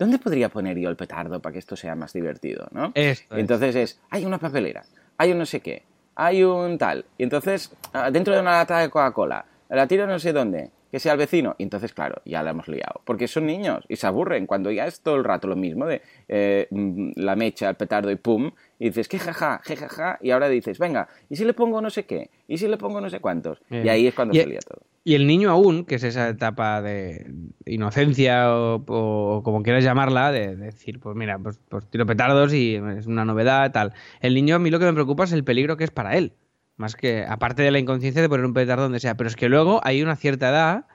[0.00, 2.66] ¿dónde podría poner yo el petardo para que esto sea más divertido?
[2.72, 2.90] ¿no?
[2.94, 3.40] Esto es.
[3.40, 4.82] Entonces es, hay una papelera,
[5.18, 5.84] hay un no sé qué,
[6.16, 7.04] hay un tal.
[7.18, 10.70] Y entonces, ah, dentro de una lata de Coca-Cola, la tiro no sé dónde.
[10.90, 11.54] que sea el vecino.
[11.58, 13.02] Y entonces, claro, ya la hemos liado.
[13.04, 16.02] Porque son niños y se aburren cuando ya es todo el rato lo mismo de
[16.26, 18.50] eh, mm, la mecha, el petardo y pum.
[18.78, 20.18] Y dices, que jaja, que jaja.
[20.20, 22.30] Y ahora dices, venga, ¿y si le pongo no sé qué?
[22.48, 23.62] ¿Y si le pongo no sé cuántos?
[23.70, 24.80] Y ahí es cuando se lía todo.
[25.02, 27.32] Y el niño aún, que es esa etapa de
[27.64, 33.06] inocencia o, como quieras llamarla, de, decir, pues mira, pues, pues, tiro petardos y es
[33.06, 33.94] una novedad, tal.
[34.20, 36.34] El niño a mí lo que me preocupa es el peligro que es para él.
[36.76, 39.16] Más que, aparte de la inconsciencia de poner un petardo donde sea.
[39.16, 40.86] Pero es que luego hay una cierta edad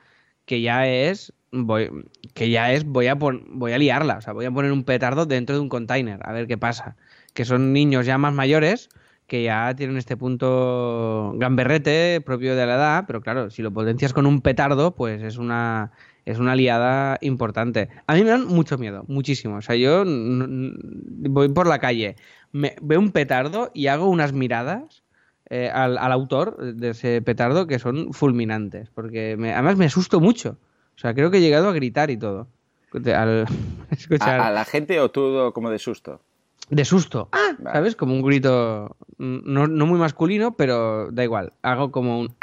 [0.44, 1.90] que ya es voy,
[2.34, 5.26] que ya es voy a voy a liarla, o sea, voy a poner un petardo
[5.26, 6.96] dentro de un container, a ver qué pasa.
[7.34, 8.88] Que son niños ya más mayores
[9.26, 14.12] que ya tienen este punto gamberrete propio de la edad, pero claro, si lo potencias
[14.12, 15.92] con un petardo, pues es una
[16.26, 17.88] es una liada importante.
[18.06, 19.56] A mí me dan mucho miedo, muchísimo.
[19.56, 22.16] O sea, yo voy por la calle,
[22.52, 25.04] me, veo un petardo y hago unas miradas
[25.48, 30.58] eh, al, autor de ese petardo que son fulminantes, porque además me asusto mucho.
[30.96, 32.48] O sea, creo que he llegado a gritar y todo.
[33.14, 33.46] Al
[33.90, 34.40] escuchar...
[34.40, 36.22] ¿A, la gente o tú como de susto?
[36.68, 37.28] De susto.
[37.32, 37.94] Ah, ¿Sabes?
[37.94, 41.52] Como un grito no, no, muy masculino, pero da igual.
[41.62, 42.34] Hago como un.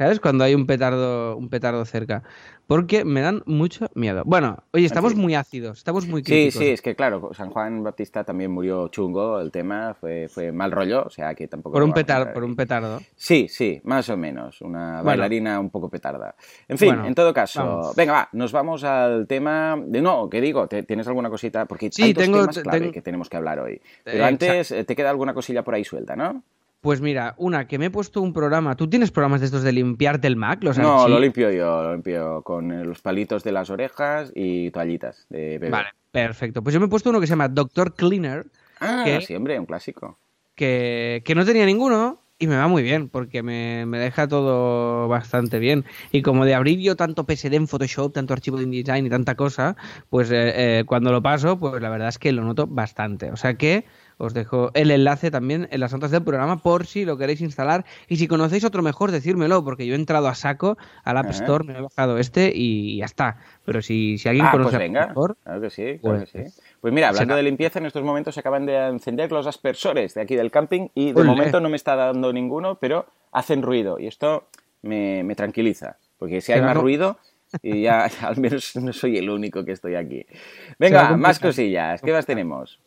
[0.00, 0.18] ¿Sabes?
[0.18, 2.22] Cuando hay un petardo, un petardo cerca
[2.70, 4.22] porque me dan mucho miedo.
[4.24, 6.54] Bueno, oye, estamos muy ácidos, estamos muy críticos.
[6.54, 10.52] Sí, sí, es que claro, San Juan Baptista también murió chungo, el tema fue, fue
[10.52, 11.74] mal rollo, o sea que tampoco...
[11.74, 13.00] Por un, petar, por un petardo.
[13.16, 16.36] Sí, sí, más o menos, una bailarina un poco petarda.
[16.68, 19.76] En fin, en todo caso, venga, va, nos vamos al tema...
[19.84, 20.68] De, no, ¿qué digo?
[20.68, 21.66] ¿Tienes alguna cosita?
[21.66, 23.82] Porque sí, hay dos tengo, temas clave que tenemos que hablar hoy.
[24.04, 26.44] Pero antes eh, te queda alguna cosilla por ahí suelta, ¿no?
[26.80, 28.74] Pues mira, una, que me he puesto un programa.
[28.74, 30.62] ¿Tú tienes programas de estos de limpiarte el Mac?
[30.62, 35.26] Los no, lo limpio yo, lo limpio con los palitos de las orejas y toallitas
[35.28, 35.70] de bebé.
[35.70, 36.62] Vale, perfecto.
[36.62, 38.46] Pues yo me he puesto uno que se llama Doctor Cleaner.
[38.80, 40.18] Ah, sí, hombre, un clásico.
[40.54, 45.58] Que, que no tenía ninguno y me va muy bien, porque me, deja todo bastante
[45.58, 45.84] bien.
[46.10, 49.34] Y como de abrir yo tanto PSD en Photoshop, tanto archivo de InDesign y tanta
[49.34, 49.76] cosa,
[50.08, 53.30] pues eh, eh, cuando lo paso, pues la verdad es que lo noto bastante.
[53.30, 53.84] O sea que
[54.20, 57.86] os dejo el enlace también en las notas del programa por si lo queréis instalar.
[58.06, 61.64] Y si conocéis otro mejor, decírmelo, porque yo he entrado a saco al App Store,
[61.64, 63.38] me he bajado este y ya está.
[63.64, 65.06] Pero si, si alguien ah, conoce pues venga.
[65.06, 66.60] mejor, claro que sí, claro pues, que sí.
[66.80, 70.20] Pues mira, hablando de limpieza, en estos momentos se acaban de encender los aspersores de
[70.20, 74.06] aquí del camping y de momento no me está dando ninguno, pero hacen ruido y
[74.06, 74.48] esto
[74.82, 77.18] me, me tranquiliza, porque si hay más ruido
[77.62, 80.26] y ya al menos no soy el único que estoy aquí.
[80.78, 82.80] Venga, más cosillas, ¿qué más tenemos?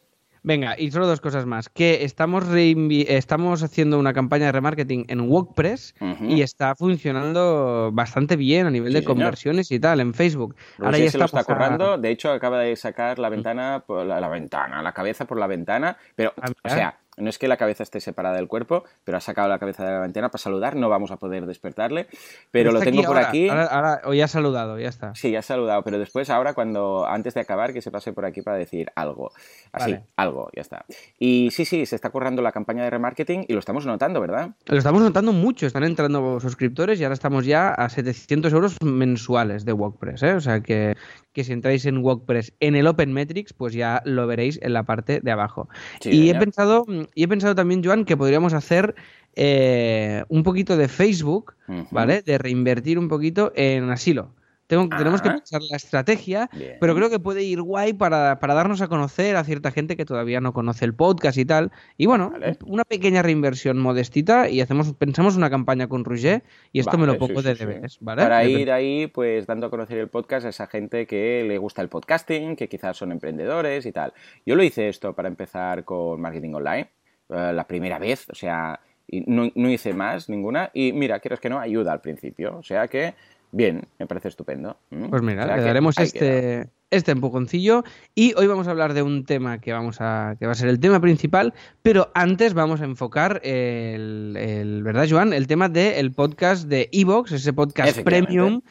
[0.44, 1.70] Venga, y solo dos cosas más.
[1.70, 8.68] Que estamos, estamos haciendo una campaña de remarketing en WordPress y está funcionando bastante bien
[8.68, 10.56] a nivel de conversiones y tal en Facebook.
[10.80, 11.98] Ahora ya se está, lo está currando.
[11.98, 15.98] De hecho, acaba de sacar la ventana, por la, ventana, la cabeza por la ventana.
[16.16, 19.22] Pero, ah, o sea, no es que la cabeza esté separada del cuerpo, pero ha
[19.22, 20.76] sacado la cabeza de la ventana para saludar.
[20.76, 22.08] No vamos a poder despertarle,
[22.52, 23.50] pero, lo tengo por aquí.
[23.50, 25.14] Ahora, hoy ha saludado, ya está.
[25.16, 28.26] Sí, ya ha saludado, pero después, ahora, cuando antes de acabar, que se pase por
[28.26, 29.32] aquí para decir algo.
[29.72, 30.86] Así, algo, ya está.
[31.20, 34.52] Y sí, sí, se está currando la campaña de remarketing y lo estamos notando, ¿verdad?
[34.66, 35.68] Lo estamos notando mucho.
[35.68, 40.24] Están entrando suscriptores y ahora estamos ya a 700 euros mensuales de WordPress.
[40.24, 40.34] ¿eh?
[40.34, 40.96] O sea que,
[41.34, 44.84] que si entráis en WordPress en el Open Metrics, pues ya lo veréis en la
[44.84, 45.70] parte de abajo.
[46.04, 48.96] y he pensado y he pensado también, Joan, que podríamos hacer
[49.36, 51.56] eh, un poquito de Facebook,
[51.92, 52.22] ¿vale?
[52.22, 54.30] De reinvertir un poquito en asilo.
[54.68, 56.50] Tenemos que pensar la estrategia,
[56.80, 60.42] pero creo que puede ir guay para, darnos a conocer a cierta gente que todavía
[60.42, 61.72] no conoce el podcast y tal.
[61.98, 62.34] Y bueno,
[62.66, 67.18] una pequeña reinversión modestita y hacemos, pensamos una campaña con Roger y esto me lo
[67.18, 68.22] pongo de deberes, ¿vale?
[68.24, 71.82] Para ir ahí, pues dando a conocer el podcast a esa gente que le gusta
[71.82, 74.14] el podcasting, que quizás son emprendedores y tal.
[74.46, 76.90] Yo lo hice esto para empezar con marketing online
[77.30, 78.80] eh, la primera vez, o sea,
[79.28, 82.88] no, no, hice más, ninguna, y mira, quieres que no, ayuda al principio, o sea
[82.88, 83.14] que,
[83.54, 84.76] bien, me parece estupendo.
[85.10, 89.60] Pues mira, le daremos este, este empujoncillo y hoy vamos a hablar de un tema
[89.60, 93.42] que vamos a que va a ser el tema principal, pero antes vamos a enfocar
[93.44, 95.34] el, ¿verdad, Joan?
[95.34, 98.62] El tema del podcast de Evox, ese podcast premium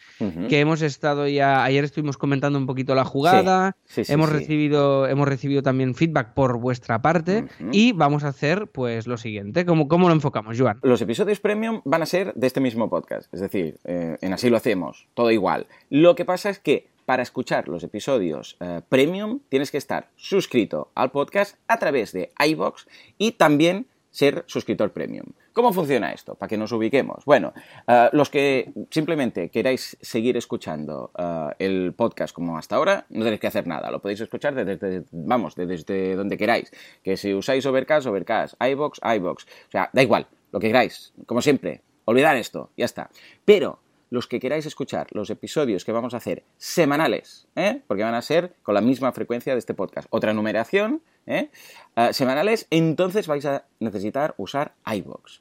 [0.49, 5.63] que hemos estado ya ayer estuvimos comentando un poquito la jugada, hemos recibido hemos recibido
[5.63, 10.15] también feedback por vuestra parte y vamos a hacer pues lo siguiente, ¿cómo, cómo lo
[10.15, 10.79] enfocamos, Joan?
[10.83, 14.49] Los episodios premium van a ser de este mismo podcast, es decir, eh, en así
[14.49, 15.67] lo hacemos, todo igual.
[15.91, 20.91] Lo que pasa es que para escuchar los episodios eh, premium tienes que estar suscrito
[20.95, 22.87] al podcast a través de iBox
[23.19, 25.27] y también ser suscriptor premium.
[25.53, 26.35] ¿Cómo funciona esto?
[26.35, 27.25] Para que nos ubiquemos.
[27.25, 27.53] Bueno,
[27.87, 33.41] eh, los que simplemente queráis seguir escuchando eh, el podcast como hasta ahora, no tenéis
[33.41, 33.91] que hacer nada.
[33.91, 36.71] Lo podéis escuchar desde, vamos, desde donde queráis.
[37.03, 39.45] Que si usáis Overcast, Overcast, iBox, iBox.
[39.45, 41.13] O sea, da igual, lo que queráis.
[41.27, 43.11] Como siempre, olvidar esto, ya está.
[43.45, 43.81] Pero
[44.13, 47.81] los que queráis escuchar los episodios que vamos a hacer semanales, ¿eh?
[47.87, 51.49] porque van a ser con la misma frecuencia de este podcast, otra numeración, ¿eh?
[51.97, 55.41] Ah, semanales, entonces vais a necesitar usar iBox.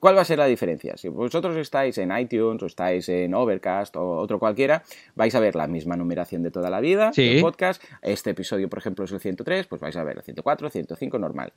[0.00, 0.96] ¿Cuál va a ser la diferencia?
[0.96, 4.82] Si vosotros estáis en iTunes o estáis en Overcast o otro cualquiera,
[5.14, 7.82] vais a ver la misma numeración de toda la vida del podcast.
[8.00, 11.52] Este episodio, por ejemplo, es el 103, pues vais a ver el 104, 105 normal.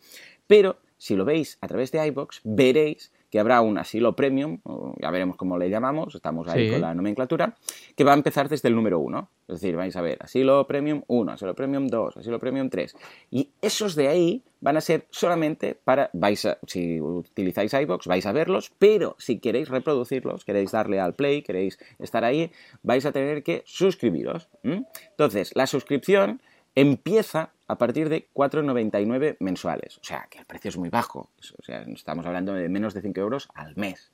[0.46, 4.60] Pero si lo veis a través de iBox, veréis que habrá un asilo premium,
[5.00, 7.56] ya veremos cómo le llamamos, estamos ahí con la nomenclatura,
[7.96, 9.30] que va a empezar desde el número 1.
[9.48, 12.96] Es decir, vais a ver asilo premium 1, asilo premium 2, asilo premium 3.
[13.32, 18.26] Y esos de ahí van a ser solamente para, vais a, si utilizáis iBox, vais
[18.26, 22.52] a verlos, pero si queréis reproducirlos, queréis darle al play, queréis estar ahí,
[22.84, 24.50] vais a tener que suscribiros.
[24.64, 26.42] Entonces, la suscripción
[26.80, 29.98] empieza a partir de 4,99 mensuales.
[29.98, 31.30] O sea, que el precio es muy bajo.
[31.58, 34.14] O sea, estamos hablando de menos de 5 euros al mes.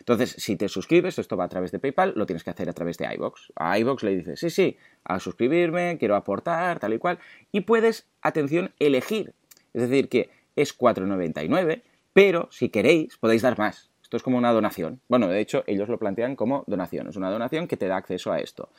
[0.00, 2.72] Entonces, si te suscribes, esto va a través de PayPal, lo tienes que hacer a
[2.72, 3.52] través de iBox.
[3.54, 7.20] A iBox le dices, sí, sí, a suscribirme, quiero aportar, tal y cual.
[7.52, 9.32] Y puedes, atención, elegir.
[9.72, 13.92] Es decir, que es 4,99, pero si queréis, podéis dar más.
[14.02, 15.00] Esto es como una donación.
[15.08, 17.08] Bueno, de hecho, ellos lo plantean como donación.
[17.08, 18.70] Es una donación que te da acceso a esto.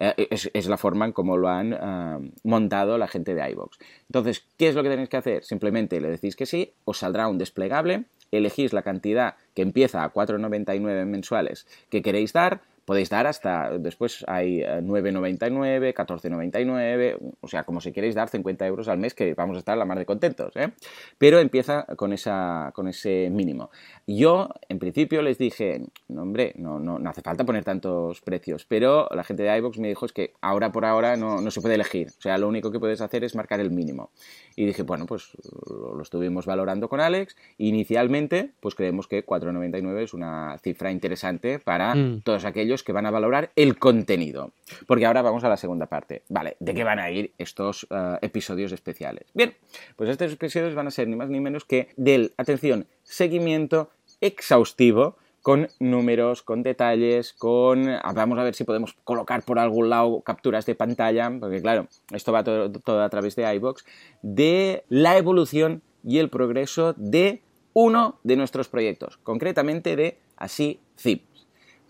[0.00, 3.78] Eh, es, la forma en cómo lo han eh, montado la gente de iVox.
[4.08, 5.44] Entonces, ¿qué es lo que tenéis que hacer?
[5.44, 10.12] Simplemente le decís que sí, os saldrá un desplegable, elegís la cantidad que empieza a
[10.12, 17.64] 4,99 mensuales que queréis dar, podéis dar hasta, después hay 9,99, eh, 14,99, o sea,
[17.64, 20.06] como si queréis dar 50 euros al mes, que vamos a estar la más de
[20.06, 20.70] contentos, ¿eh?
[21.18, 23.70] Pero empieza con, esa, con ese mínimo.
[24.06, 28.64] Yo, en principio, les dije, no, hombre, no, no, no hace falta poner tantos precios,
[28.64, 31.60] pero la gente de iVox me dijo es que ahora por ahora no, no se
[31.60, 34.10] puede elegir, o sea, lo único que puedes hacer es marcar el mínimo.
[34.56, 35.30] Y dije, bueno, pues
[35.68, 41.94] lo, estuvimos valorando con Alex, inicialmente, pues creemos que 4,99 es una cifra interesante para
[41.94, 42.22] mm.
[42.22, 44.52] todos aquellos que van a valorar el contenido.
[44.86, 46.22] Porque ahora vamos a la segunda parte.
[46.28, 49.26] Vale, ¿de qué van a ir estos eh, episodios especiales?
[49.34, 49.54] Bien,
[49.96, 53.90] pues estos episodios van a ser ni más ni menos que del, atención, seguimiento
[54.20, 57.86] exhaustivo con números, con detalles, con...
[58.14, 62.32] Vamos a ver si podemos colocar por algún lado capturas de pantalla, porque claro, esto
[62.32, 63.84] va todo, todo a través de iBox,
[64.22, 71.29] de la evolución y el progreso de uno de nuestros proyectos, concretamente de Así Zip.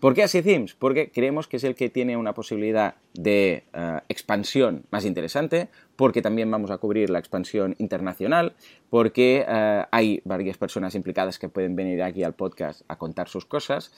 [0.01, 0.73] ¿Por qué así Themes?
[0.73, 6.23] Porque creemos que es el que tiene una posibilidad de eh, expansión más interesante, porque
[6.23, 8.55] también vamos a cubrir la expansión internacional,
[8.89, 13.45] porque eh, hay varias personas implicadas que pueden venir aquí al podcast a contar sus
[13.45, 13.91] cosas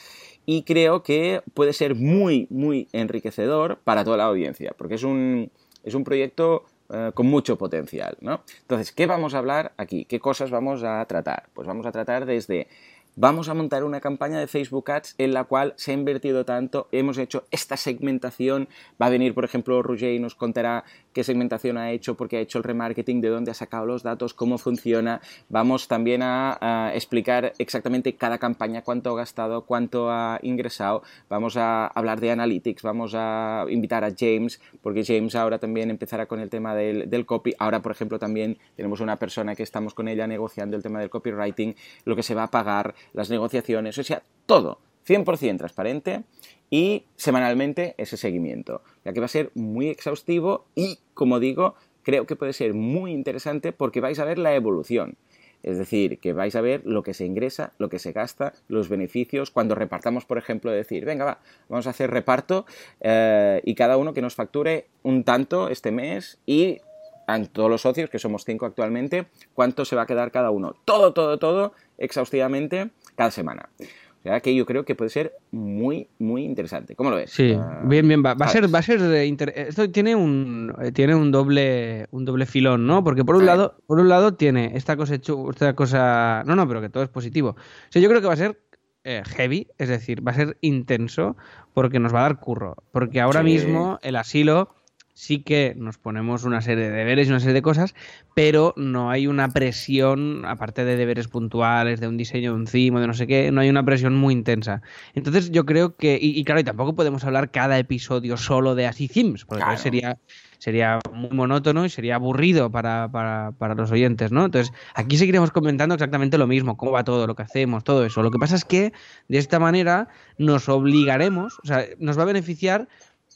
[0.46, 5.52] y creo que puede ser muy, muy enriquecedor para toda la audiencia, porque es un,
[5.86, 8.18] es un proyecto eh, con mucho potencial.
[8.20, 8.42] ¿no?
[8.62, 10.04] Entonces, ¿qué vamos a hablar aquí?
[10.04, 11.48] ¿Qué cosas vamos a tratar?
[11.54, 12.68] Pues vamos a tratar desde
[13.16, 16.88] vamos a montar una campaña de Facebook Ads en la cual se ha invertido tanto,
[16.92, 18.68] hemos hecho esta segmentación,
[19.02, 22.40] va a venir por ejemplo Roger y nos contará qué segmentación ha hecho, porque ha
[22.40, 27.54] hecho el remarketing, de dónde ha sacado los datos, cómo funciona, vamos también a, explicar
[27.60, 33.14] exactamente cada campaña, cuánto ha gastado, cuánto ha ingresado, vamos a hablar de analytics, vamos
[33.16, 37.54] a invitar a James, porque James ahora también empezará con el tema del, del copy,
[37.60, 41.10] ahora por ejemplo también tenemos una persona que estamos con ella negociando el tema del
[41.10, 46.24] copywriting, lo que se va a pagar, las negociaciones, o sea, todo 100% transparente
[46.70, 52.26] y semanalmente ese seguimiento, ya que va a ser muy exhaustivo y, como digo, creo
[52.26, 55.18] que puede ser muy interesante porque vais a ver la evolución.
[55.64, 58.90] Es decir, que vais a ver lo que se ingresa, lo que se gasta, los
[58.90, 59.50] beneficios.
[59.50, 61.40] Cuando repartamos, por ejemplo, decir, venga, va,
[61.70, 62.66] vamos a hacer reparto
[63.00, 66.82] eh, y cada uno que nos facture un tanto este mes y
[67.28, 70.76] a todos los socios, que somos cinco actualmente, cuánto se va a quedar cada uno.
[70.86, 73.70] Todo, todo, todo, exhaustivamente cada semana.
[73.80, 76.96] O sea que yo creo que puede ser muy, muy interesante.
[76.96, 77.30] ¿Cómo lo ves?
[77.32, 78.24] Sí, ah, bien, bien.
[78.26, 82.24] Va, va a ser, va a ser esto tiene un eh, tiene un doble, un
[82.24, 83.04] doble filón, ¿no?
[83.04, 86.80] Porque por un lado, por un lado tiene esta cosa, esta cosa, no, no, pero
[86.80, 87.50] que todo es positivo.
[87.50, 87.56] O
[87.90, 88.58] sea, yo creo que va a ser
[89.04, 91.36] eh, heavy, es decir, va a ser intenso
[91.74, 92.78] porque nos va a dar curro.
[92.94, 94.74] Porque ahora mismo el asilo
[95.14, 97.94] sí que nos ponemos una serie de deberes y una serie de cosas,
[98.34, 103.00] pero no hay una presión, aparte de deberes puntuales, de un diseño de un cimo,
[103.00, 104.82] de no sé qué, no hay una presión muy intensa.
[105.14, 109.08] Entonces yo creo que, y, claro, y tampoco podemos hablar cada episodio solo de así
[109.08, 110.18] themes, porque sería
[110.64, 114.46] sería muy monótono y sería aburrido para, para, para, los oyentes, ¿no?
[114.46, 118.24] Entonces, aquí seguiremos comentando exactamente lo mismo, cómo va todo, lo que hacemos, todo eso.
[118.24, 118.94] Lo que pasa es que
[119.28, 122.88] de esta manera nos obligaremos, o sea, nos va a beneficiar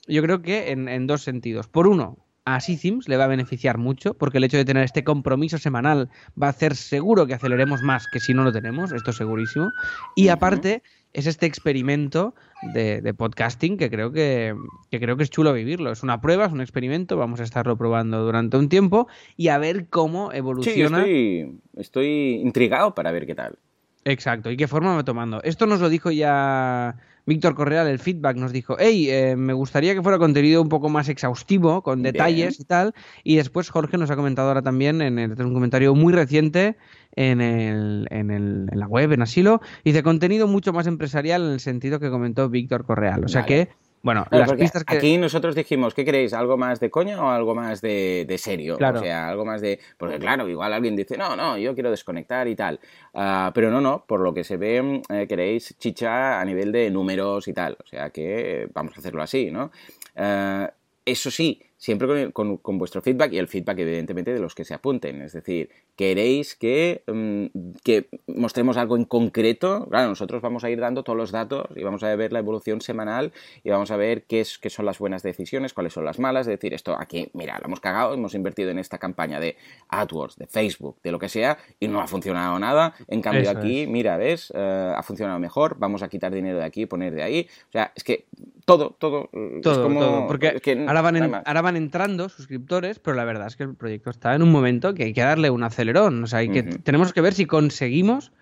[0.07, 1.67] yo creo que en, dos sentidos.
[1.67, 5.03] Por uno, a Sims le va a beneficiar mucho, porque el hecho de tener este
[5.03, 6.09] compromiso semanal
[6.41, 9.71] va a hacer seguro que aceleremos más que si no lo tenemos, esto es segurísimo.
[10.15, 10.81] Y aparte,
[11.13, 12.35] es este experimento
[12.73, 14.55] de, podcasting que creo que,
[14.91, 15.91] creo que es chulo vivirlo.
[15.91, 19.57] Es una prueba, es un experimento, vamos a estarlo probando durante un tiempo y a
[19.57, 21.03] ver cómo evoluciona.
[21.03, 22.07] Sí, estoy, estoy
[22.41, 23.57] intrigado para ver qué tal.
[24.05, 25.41] Exacto, y qué forma va tomando.
[25.43, 26.95] Esto nos lo dijo ya
[27.27, 30.87] Víctor Correal, el feedback, nos dijo, hey, eh, me gustaría que fuera contenido un poco
[30.87, 32.93] más exhaustivo, con detalles y tal.
[33.23, 36.77] Y después Jorge nos ha comentado ahora también en, el, un comentario muy reciente
[37.17, 41.51] en, el, en, el, en la web, en Asilo, dice contenido mucho más empresarial en
[41.51, 43.25] el sentido que comentó Víctor Correal.
[43.25, 43.69] O sea que
[44.01, 44.97] bueno, las pistas que...
[44.97, 46.33] Aquí nosotros dijimos, ¿qué queréis?
[46.33, 48.75] ¿Algo más de coña o algo más de, serio?
[48.75, 49.79] O sea, algo más de...
[49.97, 52.79] Porque claro, igual alguien dice, no, no, yo quiero desconectar y tal.
[53.13, 56.89] Ah, pero no, no, por lo que se ve, eh, queréis chicha a nivel de
[56.89, 57.77] números y tal.
[57.83, 59.71] O sea que vamos a hacerlo así, ¿no?
[60.15, 60.71] Ah,
[61.05, 65.21] eso sí, siempre con, vuestro feedback y el feedback evidentemente de los que se apunten.
[65.21, 69.87] Es decir, queréis que, mm, que, mostremos algo en concreto.
[69.89, 72.81] Claro, nosotros vamos a ir dando todos los datos y vamos a ver la evolución
[72.81, 73.31] semanal
[73.63, 76.47] y vamos a ver qué, es, qué son las buenas decisiones, cuáles son las malas.
[76.47, 79.55] Es decir, esto aquí, mira, lo hemos cagado, hemos invertido en esta campaña de
[79.89, 82.95] AdWords, de Facebook, de lo que sea y no ha funcionado nada.
[83.07, 86.87] En cambio aquí, mira, ves, eh, ha funcionado mejor, vamos a quitar dinero de aquí,
[86.87, 87.47] poner de ahí.
[87.69, 88.25] O sea, es que
[88.67, 89.29] todo, todo.
[89.63, 93.75] Todo, como, porque ahora, van ahora van entrando suscriptores, pero la verdad es que el
[93.75, 96.25] proyecto está en un momento que hay que darle un acelerón.
[96.25, 98.33] O sea, hay que, tenemos que ver si conseguimos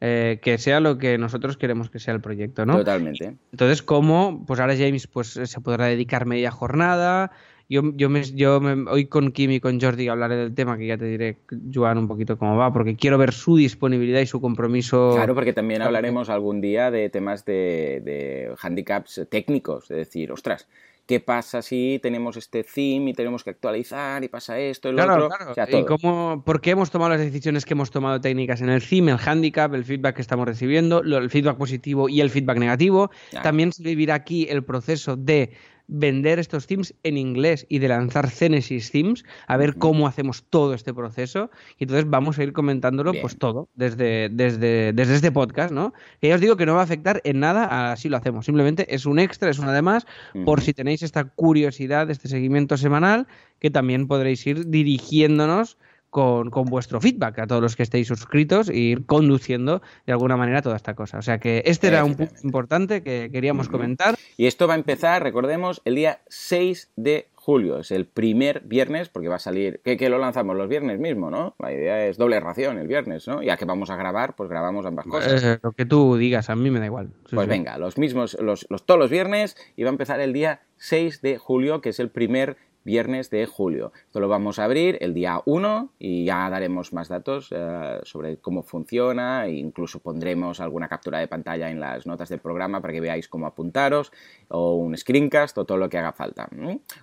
[0.00, 2.78] eh, que sea lo que nosotros queremos que sea el proyecto, ¿no?
[2.78, 3.36] Totalmente.
[3.52, 4.44] Entonces, ¿cómo?
[4.46, 7.32] Pues ahora James pues, se podrá dedicar media jornada.
[7.68, 10.98] Yo, yo, me, yo hoy con Kim y con Jordi hablaré del tema, que ya
[10.98, 11.36] te diré,
[11.72, 15.12] Joan, un poquito cómo va, porque quiero ver su disponibilidad y su compromiso.
[15.14, 20.66] Claro, porque también hablaremos algún día de temas de, de handicaps técnicos, es decir, ostras,
[21.10, 25.02] ¿qué pasa si tenemos este theme y tenemos que actualizar y pasa esto y lo
[25.02, 25.28] otro?
[25.54, 25.78] Claro.
[25.78, 29.10] ¿Y cómo, por qué hemos tomado las decisiones que hemos tomado técnicas en el theme,
[29.10, 33.10] el handicap, el feedback que estamos recibiendo, el feedback positivo y el feedback negativo?
[33.42, 35.50] También se vivirá aquí el proceso de
[35.90, 40.74] vender estos themes en inglés y de lanzar Genesis Themes, a ver cómo hacemos todo
[40.74, 41.50] este proceso.
[41.78, 45.92] Y entonces vamos a ir comentándolo pues todo desde, desde, desde este podcast, ¿no?
[46.20, 48.46] Que ya os digo que no va a afectar en nada así lo hacemos.
[48.46, 50.06] Simplemente es un extra, es una de más,
[50.44, 53.26] por si tenéis esta curiosidad, este seguimiento semanal,
[53.58, 55.76] que también podréis ir dirigiéndonos
[56.10, 60.60] con, vuestro feedback a todos los que estéis suscritos e ir conduciendo de alguna manera
[60.60, 61.18] toda esta cosa.
[61.18, 64.16] O sea que este era un punto importante que queríamos comentar.
[64.36, 67.78] Y esto va a empezar, recordemos, el día 6 de julio.
[67.78, 69.80] Es el primer viernes, porque va a salir.
[69.82, 71.54] que lo lanzamos los viernes mismo, no?
[71.58, 73.42] La idea es doble ración el viernes, ¿no?
[73.42, 75.42] Ya que vamos a grabar, pues grabamos ambas cosas.
[75.42, 77.10] Eh, lo que tú digas, a mí me da igual.
[77.30, 80.60] pues venga, los mismos, los, los, todos los viernes, y va a empezar el día
[80.76, 83.92] 6 de julio, que es el primer viernes de julio.
[84.06, 88.38] Esto lo vamos a abrir el día 1 y ya daremos más datos eh, sobre
[88.38, 92.92] cómo funciona e incluso pondremos alguna captura de pantalla en las notas del programa para
[92.92, 94.12] que veáis cómo apuntaros
[94.48, 96.48] o un screencast o todo lo que haga falta.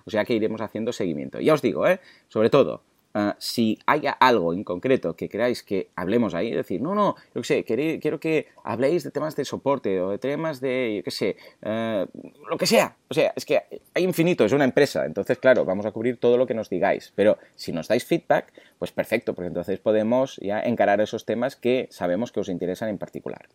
[0.04, 1.40] O sea que iremos haciendo seguimiento.
[1.40, 2.00] Ya os digo, ¿eh?
[2.28, 2.82] sobre todo,
[3.14, 7.40] Ah, si haya algo en concreto que queráis que hablemos ahí, decir, no, no, yo
[7.40, 11.10] qué sé, quiero que habléis de temas de soporte o de temas de, yo qué
[11.10, 12.06] sé, eh,
[12.50, 12.96] lo que sea.
[13.08, 13.62] O sea, es que
[13.94, 17.12] hay infinito, es una empresa, entonces, claro, vamos a cubrir todo lo que nos digáis.
[17.16, 21.88] Pero si nos dais feedback, pues perfecto, porque entonces podemos ya encarar esos temas que
[21.90, 23.48] sabemos que os interesan en particular.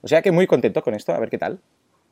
[0.00, 1.60] O sea que muy contento con esto, a ver qué tal.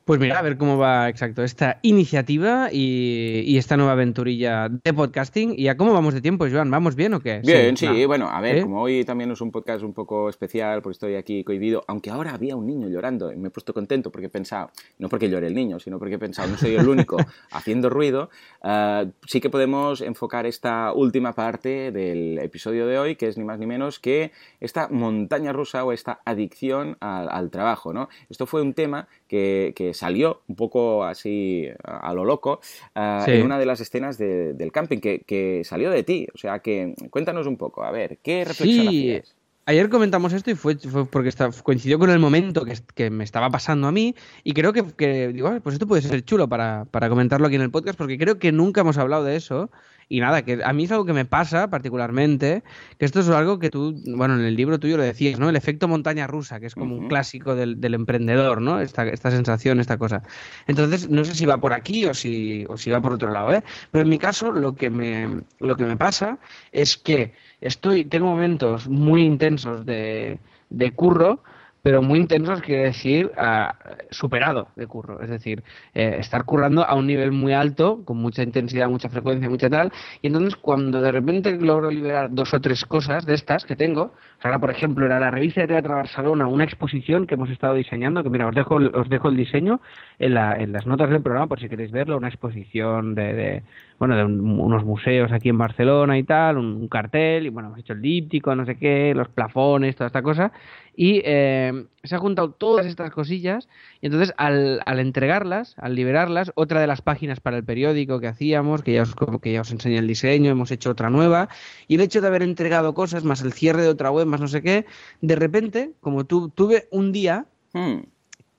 [0.09, 5.53] Pues mira, a ver cómo va exacto esta iniciativa y, esta nueva aventurilla de podcasting.
[5.55, 6.71] ¿Y a cómo vamos de tiempo, Joan?
[6.71, 7.43] ¿Vamos bien o qué?
[7.45, 10.95] Bien, sí, bueno, a ver, como hoy también es un podcast un poco especial, porque
[10.95, 14.29] estoy aquí cohibido, aunque ahora había un niño llorando y me he puesto contento porque
[14.29, 17.19] he pensado, no porque llore el niño, sino porque he pensado, no soy el único
[17.53, 18.31] haciendo ruido,
[18.65, 23.45] eh, sí que podemos enfocar esta última parte del episodio de hoy, que es ni
[23.45, 28.09] más ni menos que esta montaña rusa o esta adicción al, trabajo, ¿no?
[28.31, 32.61] Esto fue un tema que, que salió un poco así a lo loco
[32.95, 36.27] eh, en una de las escenas del camping que, salió de ti.
[36.35, 39.21] O sea que cuéntanos un poco, a ver, ¿qué reflexión sí.
[39.69, 40.77] Ayer comentamos esto y fue,
[41.11, 41.31] porque
[41.63, 42.65] coincidió con el momento
[42.95, 46.49] que, me estaba pasando a mí y creo que, digo, pues esto puede ser chulo
[46.49, 49.71] para, para, comentarlo aquí en el podcast porque creo que nunca hemos hablado de eso
[50.09, 52.63] y nada, que a mí es algo que me pasa particularmente,
[52.99, 55.51] que esto es algo que tú, bueno, en el libro tuyo lo decías, ¿no?
[55.51, 58.81] El efecto montaña rusa, que es como un clásico del, emprendedor, ¿no?
[58.81, 60.23] Esta, esta sensación, esta cosa.
[60.67, 63.53] Entonces, no sé si va por aquí o si, o si va por otro lado,
[63.53, 63.63] ¿eh?
[63.91, 66.39] Pero en mi caso, lo que me, lo que me pasa
[66.73, 70.39] es que estoy, tengo momentos muy intensos de,
[70.71, 71.43] de curro,
[71.83, 73.75] pero muy intensos quiere decir ah,
[74.11, 75.63] superado de curro, es decir,
[75.95, 79.93] eh, estar currando a un nivel muy alto, con mucha intensidad, mucha frecuencia, mucha tal,
[80.23, 84.13] y entonces cuando de repente logro liberar dos o tres cosas de estas que tengo,
[84.43, 88.23] ahora por ejemplo era la revista de Teatro Barcelona, una exposición que hemos estado diseñando,
[88.23, 89.81] que mira, os dejo, os dejo el diseño
[90.19, 93.63] en, la, en las notas del programa por si queréis verlo, una exposición de, de
[93.99, 97.95] bueno, de unos museos aquí en Barcelona y tal, un, cartel, y bueno, hemos hecho
[97.95, 100.53] el díptico, no sé qué, los plafones, toda esta cosa,
[101.01, 103.69] y eh, se han juntado todas estas cosillas,
[104.01, 108.27] y entonces al, al, entregarlas, al liberarlas, otra de las páginas para el periódico que
[108.27, 111.51] hacíamos, que ya, os, que ya os enseñé el diseño, hemos hecho otra nueva,
[111.87, 114.49] y el hecho de haber entregado cosas, más el cierre de otra web, más no
[114.49, 114.87] sé qué,
[115.21, 117.99] de repente, como tu, tuve un día hmm.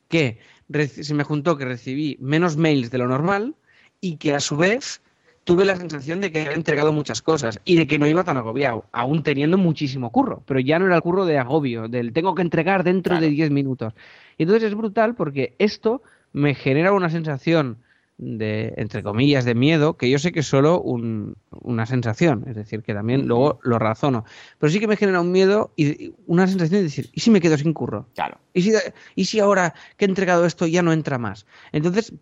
[0.08, 0.40] que
[0.88, 3.54] se me juntó que recibí menos mails de lo normal,
[4.00, 5.02] y que a su vez
[5.50, 8.38] tuve la sensación de que había entregado muchas cosas y de que no iba tan
[8.38, 12.36] agobiado, aún teniendo muchísimo curro, pero ya no era el curro de agobio, del tengo
[12.36, 13.96] que entregar dentro de 10 minutos.
[14.38, 17.80] Y entonces es brutal porque esto me genera una sensación
[18.20, 22.84] de, entre comillas, de miedo, que yo sé que es solo una sensación, es decir,
[22.84, 24.26] que también luego lo razono,
[24.60, 27.40] pero sí que me genera un miedo y una sensación de decir, ¿y si me
[27.40, 28.08] quedo sin curro?
[28.16, 28.38] Claro.
[28.54, 28.74] ¿Y si,
[29.16, 31.46] y si ahora que he entregado esto ya no entra más?
[31.72, 32.14] Entonces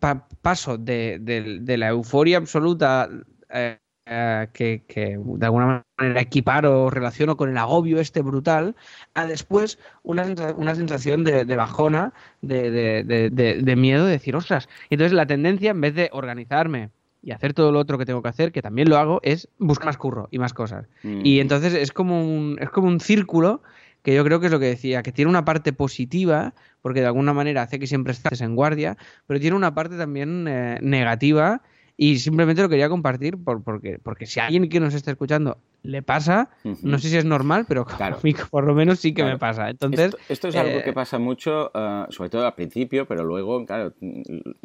[0.42, 3.10] paso de, de, la euforia absoluta
[3.50, 3.80] eh,
[4.10, 8.76] eh, que, de alguna manera equiparo o relaciono con el agobio este brutal,
[9.14, 12.72] a después una, una sensación de, bajona, de,
[13.04, 14.70] de, miedo, de decir, ostras.
[14.90, 16.90] entonces la tendencia, en vez de organizarme
[17.22, 19.88] y hacer todo lo otro que tengo que hacer, que también lo hago, es buscar
[19.88, 20.88] más curro y más cosas.
[21.04, 21.22] Mm.
[21.26, 23.62] Y entonces es como, un, es como un círculo
[24.04, 27.08] que yo creo que es lo que decía, que tiene una parte positiva, porque de
[27.08, 28.96] alguna manera hace que siempre estés en guardia,
[29.26, 31.62] pero tiene una parte también eh, negativa
[31.98, 35.58] y simplemente lo quería compartir por, porque, porque si alguien que nos está escuchando
[35.88, 36.50] le pasa,
[36.84, 38.20] no sé si es normal, pero claro.
[38.52, 39.70] por lo menos sí que me pasa.
[39.70, 43.66] Entonces, esto, es algo que eh, pasa mucho, eh, sobre todo al principio, pero luego,
[43.66, 43.94] claro,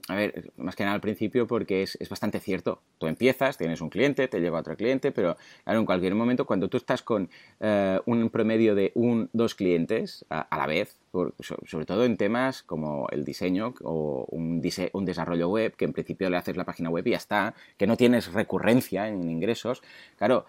[0.08, 2.82] a ver, más que nada al principio porque es, es, bastante cierto.
[2.98, 6.68] Tú empiezas, tienes un cliente, te lleva otro cliente, pero claro, en cualquier momento, cuando
[6.68, 10.96] tú estás con eh, un promedio de un, dos clientes a, la vez,
[11.40, 14.60] sobre todo en temas como el diseño o un,
[14.92, 17.86] un desarrollo web, que en principio le haces la página web y ya está, que
[17.86, 19.82] no tienes recurrencia en ingresos,
[20.16, 20.46] claro,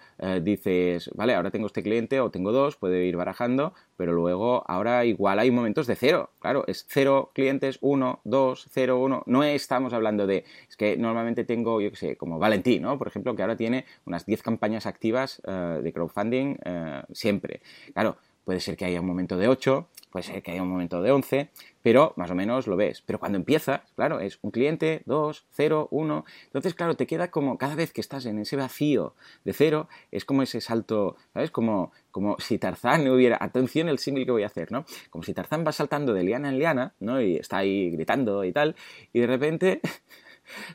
[0.64, 5.06] dices, vale, ahora tengo este cliente o tengo dos, puede ir barajando, pero luego ahora
[5.06, 6.32] igual hay momentos de cero.
[6.40, 9.24] Claro, es cero clientes, uno, dos, cero, uno.
[9.26, 12.98] No estamos hablando de, es que normalmente tengo, yo qué sé, como Valentín, ¿no?
[12.98, 17.62] Por ejemplo, que ahora tiene unas 10 campañas activas eh, de crowdfunding eh, siempre.
[17.94, 21.02] Claro, puede ser que haya un momento de 8, puede ser que haya un momento
[21.02, 21.50] de 11,
[21.82, 23.02] pero más o menos lo ves.
[23.06, 26.24] Pero cuando empiezas, claro, es un cliente, dos, cero, uno.
[26.46, 30.24] Entonces, claro, te queda como cada vez que estás en ese vacío de cero, es
[30.24, 31.52] como ese salto, ¿sabes?
[31.52, 34.86] Como, como si Tarzán hubiera, atención el símil que voy a hacer, ¿no?
[35.10, 37.20] Como si Tarzán va saltando de liana en liana, ¿no?
[37.20, 38.76] Y está ahí gritando y tal,
[39.14, 39.82] y de repente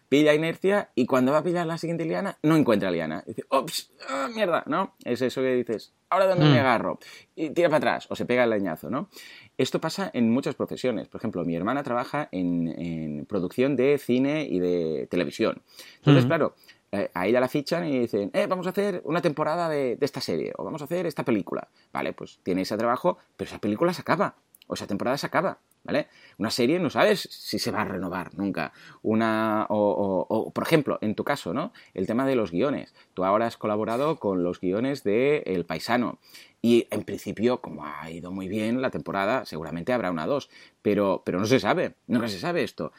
[0.09, 3.25] pilla inercia y cuando va a pillar la siguiente liana no encuentra liana.
[3.27, 3.91] dice, ¡ops!
[4.09, 4.65] ¡Ah, mierda!
[4.67, 4.95] ¿No?
[5.05, 6.61] Es eso que dices, ¿ahora dónde me mm.
[6.61, 6.99] agarro?
[7.35, 9.09] Y tira para atrás o se pega el leñazo, ¿no?
[9.57, 11.09] Esto pasa en muchas profesiones.
[11.09, 15.63] Por ejemplo, mi hermana trabaja en, producción de cine y de televisión.
[15.97, 16.29] Entonces, mm.
[16.29, 16.55] claro,
[16.93, 20.07] eh, a ella la fichan y dicen, eh, vamos a hacer una temporada de, de,
[20.07, 21.69] esta serie o vamos a hacer esta película.
[21.93, 24.37] Vale, pues tiene ese trabajo, pero esa película se acaba
[24.69, 25.59] o esa temporada se acaba.
[25.89, 26.09] ¿Vale?
[26.37, 28.75] Una serie no sabes si se va a renovar nunca.
[29.01, 31.73] Una, o, por ejemplo, en tu caso, ¿no?
[31.95, 32.95] El tema de los guiones.
[33.15, 36.19] Tú ahora has colaborado con los guiones de El Paisano.
[36.61, 40.51] Y en principio, como ha ido muy bien la temporada, seguramente habrá una dos.
[40.83, 42.93] Pero, pero no se sabe, nunca se sabe esto.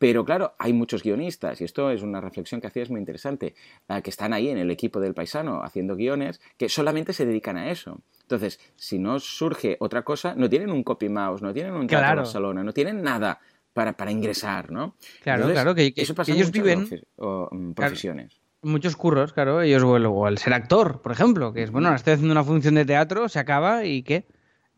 [0.00, 3.54] Pero claro, hay muchos guionistas, y esto es una reflexión que hacías muy interesante,
[4.02, 7.70] que están ahí en el equipo del paisano haciendo guiones, que solamente se dedican a
[7.70, 8.00] eso.
[8.22, 12.22] Entonces, si no surge otra cosa, no tienen un copy mouse, no tienen un teatro
[12.22, 13.40] Barcelona, no tienen nada
[13.74, 14.96] para, para ingresar, ¿no?
[15.22, 16.88] Claro, claro, que, eso pasa ellos viven
[17.18, 18.40] mm, profesiones.
[18.62, 19.60] muchos curros, claro.
[19.60, 22.86] Ellos, o el ser actor, por ejemplo, que es, bueno, estoy haciendo una función de
[22.86, 24.24] teatro, se acaba y ¿qué?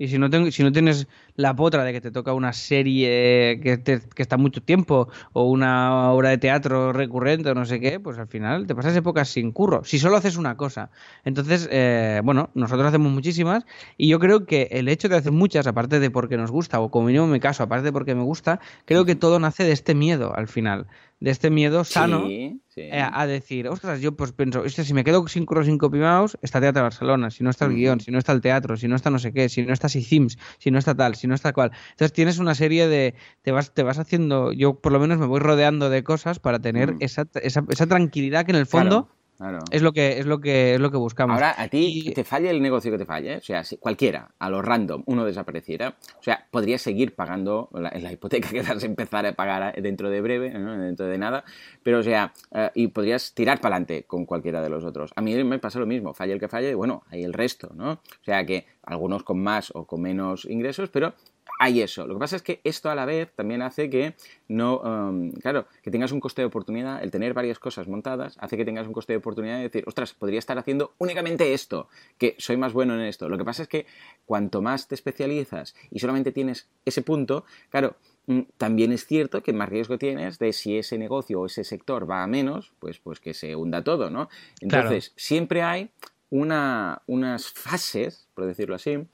[0.03, 3.81] Y si no, si no tienes la potra de que te toca una serie que,
[3.85, 8.19] que, está mucho tiempo o una obra de teatro recurrente o no sé qué, pues
[8.19, 9.85] al final te pasas épocas sin curro.
[9.85, 10.91] Si solo haces una cosa.
[11.25, 13.65] Entonces, eh, bueno, nosotros hacemos muchísimas
[13.97, 16.91] y yo creo que el hecho de hacer muchas, aparte de porque nos gusta, o
[16.91, 19.71] como mínimo en mi caso, aparte de porque me gusta, creo que todo nace de
[19.71, 20.89] este miedo al final
[21.23, 22.59] de este miedo sano eh,
[23.01, 26.61] a decir, ostras, yo pues pienso, si me quedo sin curro sin copy mouse, está
[26.61, 29.09] Teatro Barcelona, si no está el guion, si no está el teatro, si no está
[29.09, 31.71] no sé qué, si no está Sims, si no está tal, si no está cual.
[31.91, 35.27] Entonces tienes una serie de, te vas, te vas haciendo, yo por lo menos me
[35.27, 39.09] voy rodeando de cosas para tener esa, esa, esa, tranquilidad que en el fondo
[39.71, 41.35] Es lo que es lo que es lo que buscamos.
[41.35, 44.51] Ahora a ti te falle el negocio que te falle, o sea, si cualquiera, a
[44.51, 48.87] lo random, uno desapareciera, o sea, podrías seguir pagando la, la hipoteca que vas a
[48.87, 51.45] empezar a pagar dentro de breve, dentro de nada,
[51.83, 55.13] pero o sea, eh, y podrías tirar para adelante con cualquiera de los otros.
[55.17, 57.93] A mí me pasa lo mismo, falle el que falle, bueno, hay el resto, ¿no?
[57.93, 61.15] O sea que algunos con más o con menos ingresos, pero
[61.59, 62.07] hay eso.
[62.07, 64.15] Lo que pasa es que esto a la vez también hace que
[64.49, 68.57] no, um, claro, que tengas un coste de oportunidad, el tener varias cosas montadas, hace
[68.57, 71.89] que tengas un coste de oportunidad de decir, ostras, podría estar haciendo únicamente esto,
[72.19, 73.29] que soy más bueno en esto.
[73.29, 73.87] Lo que pasa es que
[74.27, 79.53] cuanto más te especializas y solamente tienes ese punto, claro, mm, también es cierto que
[79.53, 83.21] más riesgo tienes de si ese negocio o ese sector va a menos, pues, pues
[83.21, 84.29] que se hunda todo, ¿no?
[84.61, 85.91] Entonces, siempre hay
[86.33, 89.07] una, unas fases, por decirlo así,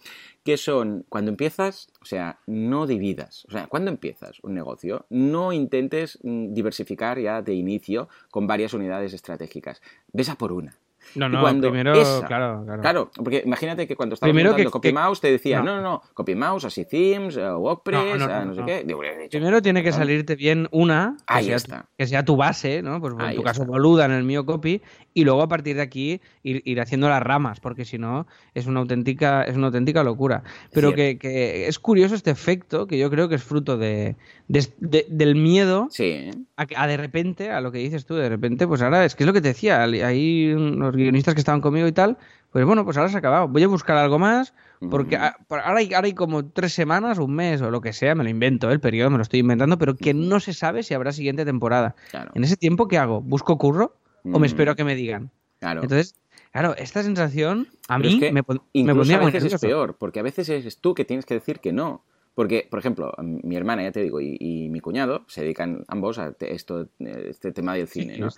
[0.48, 3.44] que son cuando empiezas, o sea, no dividas.
[3.48, 8.72] O sea, cuando empiezas un negocio, no intentes mm, diversificar ya de inicio con varias
[8.72, 9.82] unidades estratégicas.
[10.10, 10.74] Ves por una.
[11.14, 11.92] No, no, primero,
[12.26, 12.82] claro, claro.
[12.82, 16.66] Claro, porque imagínate que cuando estabas primero montando CopyMouse te decía, no, no, no, CopyMouse,
[16.66, 19.28] así Themes, uh, WordPress, no, no, sé qué.
[19.30, 21.86] primero tiene que salirte bien una, que, sea, está.
[21.96, 23.00] que sea tu base, ¿no?
[23.00, 24.82] Pues en tu caso Boluda, en el mío Copy,
[25.14, 28.80] y luego a partir de aquí ir, haciendo las ramas, porque si no es una
[28.80, 30.42] auténtica, es una auténtica locura.
[30.72, 34.16] Pero que, que, es curioso este efecto, que yo creo que es fruto de,
[34.48, 35.88] del miedo
[36.56, 39.26] a, de repente, a lo que dices tú, de repente, pues ahora es que es
[39.26, 42.18] lo que te decía, hay unos guionistas que estaban conmigo y tal,
[42.52, 44.54] pues bueno, pues ahora se ha acabado, voy a buscar algo más,
[44.90, 48.24] porque ahora, hay, ahora hay como tres semanas, un mes o lo que sea, me
[48.24, 51.12] lo invento, el periodo me lo estoy inventando, pero que no se sabe si habrá
[51.12, 51.94] siguiente temporada.
[52.34, 53.20] En ese tiempo, ¿qué hago?
[53.20, 55.30] ¿Busco curro o me espero a que me digan?
[55.60, 55.82] Claro.
[55.82, 56.14] Entonces,
[56.52, 60.78] Claro, esta sensación a mí me, me, a veces es peor, porque a veces es
[60.78, 62.02] tú que tienes que decir que no.
[62.38, 66.36] Porque, por ejemplo, mi hermana, ya te digo, y, mi cuñado se dedican ambos a
[66.38, 68.28] esto, este tema del cine, ¿no?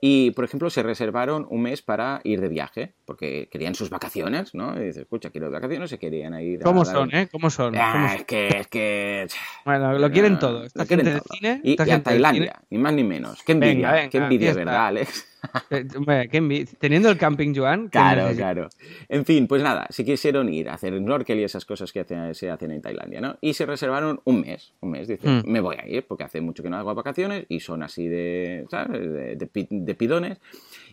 [0.00, 4.54] Y, por ejemplo, se reservaron un mes para ir de viaje, porque querían sus vacaciones,
[4.54, 4.74] ¿no?
[4.80, 7.28] Y dices, escucha, quiero vacaciones, se querían ir ¿Cómo son, eh?
[7.30, 7.76] ¿Cómo son?
[7.76, 9.26] Ah, es que, es que...
[9.64, 10.64] Bueno, lo quieren todo.
[10.64, 11.60] Esta gente de cine...
[11.62, 13.42] Y, a Tailandia, ni más ni menos.
[13.42, 15.26] Qué envidia, qué envidia, ¿verdad, Alex?
[15.70, 17.88] Eh, teniendo el camping Joan.
[17.88, 18.68] Claro, claro.
[19.08, 22.04] En fin, pues nada, si quisieron ir a hacer snorkel y esas cosas que
[22.34, 23.38] se hacen en Tailandia, ¿no?
[23.40, 25.50] Y se reservaron un mes, un mes, dicen, mm.
[25.50, 28.66] me voy a ir porque hace mucho que no hago vacaciones y son así de,
[28.70, 29.00] ¿sabes?
[29.38, 30.40] De, pidones.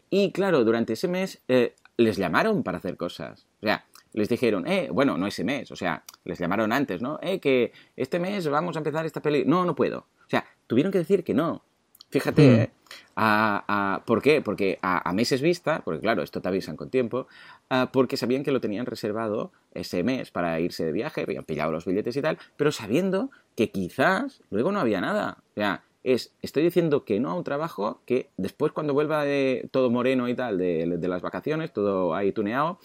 [0.09, 3.47] Y claro, durante ese mes eh, les llamaron para hacer cosas.
[3.61, 3.85] O sea,
[4.17, 7.19] les dijeron, eh, bueno, no ese mes, o sea, les llamaron antes, ¿no?
[7.21, 9.43] Eh, que este mes vamos a empezar esta peli.
[9.45, 9.99] No, no puedo.
[9.99, 11.63] O sea, tuvieron que decir que no.
[12.09, 12.55] Fíjate, mm.
[12.55, 12.71] ¿eh?
[13.15, 14.41] A, ¿Por qué?
[14.41, 17.27] Porque a, meses vista, porque claro, esto te avisan con tiempo,
[17.91, 21.85] porque sabían que lo tenían reservado ese mes para irse de viaje, habían pillado los
[21.85, 25.39] billetes y tal, pero sabiendo que quizás luego no había nada.
[25.51, 29.67] O sea, es, estoy diciendo que no a un trabajo que después cuando vuelva de
[29.71, 32.79] todo moreno y tal, de, las vacaciones, todo ahí tuneado,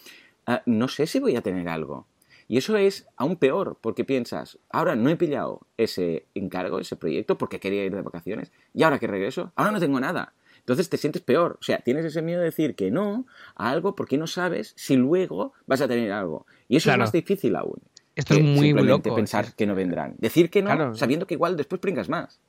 [0.46, 2.06] ah, no sé si voy a tener algo.
[2.48, 7.38] Y eso es aún peor, porque piensas, ahora no he pillado ese encargo, ese proyecto,
[7.38, 10.34] porque quería ir de vacaciones, y ahora que regreso, ahora no tengo nada.
[10.58, 13.26] Entonces te sientes peor, o sea, tienes ese miedo de decir que no
[13.56, 16.46] a algo porque no sabes si luego vas a tener algo.
[16.68, 17.80] Y eso es más difícil aún.
[18.14, 19.14] Esto es muy loco.
[19.14, 20.14] pensar que no vendrán.
[20.18, 22.40] Decir que no, sabiendo que igual después pringas más.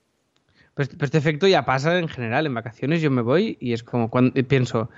[0.75, 2.45] Pues, pues, este efecto ya pasa en general.
[2.45, 4.89] En vacaciones yo me voy y es como cuando pienso,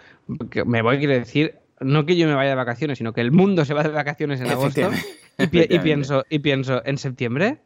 [0.50, 3.32] que me voy quiere decir no que yo me vaya de vacaciones, sino que el
[3.32, 4.90] mundo se va de vacaciones en agosto.
[5.38, 5.48] Y,
[5.80, 7.60] pienso, y pienso, ¿en septiembre?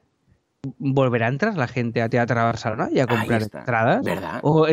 [0.79, 4.03] ¿Volverá a entrar la gente a Teatro Barcelona y a comprar entradas?
[4.03, 4.39] ¿Verdad?
[4.41, 4.65] ¿O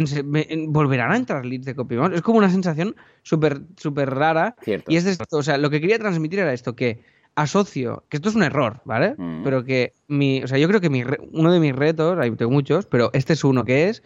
[0.68, 4.56] volverán a entrar leads de copy Es como una sensación súper súper rara.
[4.88, 7.02] Y es esto, o sea, lo que quería transmitir era esto, que
[7.36, 9.14] asocio, que esto es un error, ¿vale?
[9.16, 9.44] Mm.
[9.44, 12.50] Pero que mi, o sea, yo creo que mi, uno de mis retos, hay tengo
[12.50, 14.02] muchos, pero este es uno que es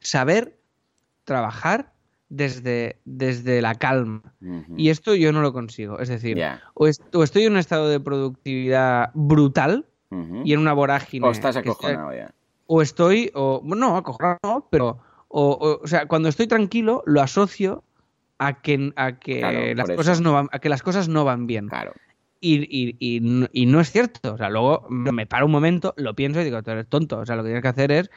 [0.00, 0.56] saber
[1.24, 1.92] trabajar
[2.30, 4.22] desde, desde la calma.
[4.76, 5.98] Y esto yo no lo consigo.
[5.98, 9.84] Es decir, o, estoy en un estado de productividad brutal
[10.44, 11.26] y en una vorágine.
[11.26, 12.32] O estás acojonado ya.
[12.66, 15.00] O estoy, o no, acojonado, pero.
[15.32, 17.84] O, o, sea, cuando estoy tranquilo, lo asocio
[18.38, 21.68] a que, a que las cosas no van, a que las cosas no van bien.
[21.68, 21.92] Claro.
[22.42, 22.96] Y, y,
[23.52, 24.32] y, no es cierto.
[24.32, 27.18] O sea, luego me paro un momento, lo pienso y digo, tú eres tonto.
[27.18, 28.10] O sea, lo que tienes que hacer es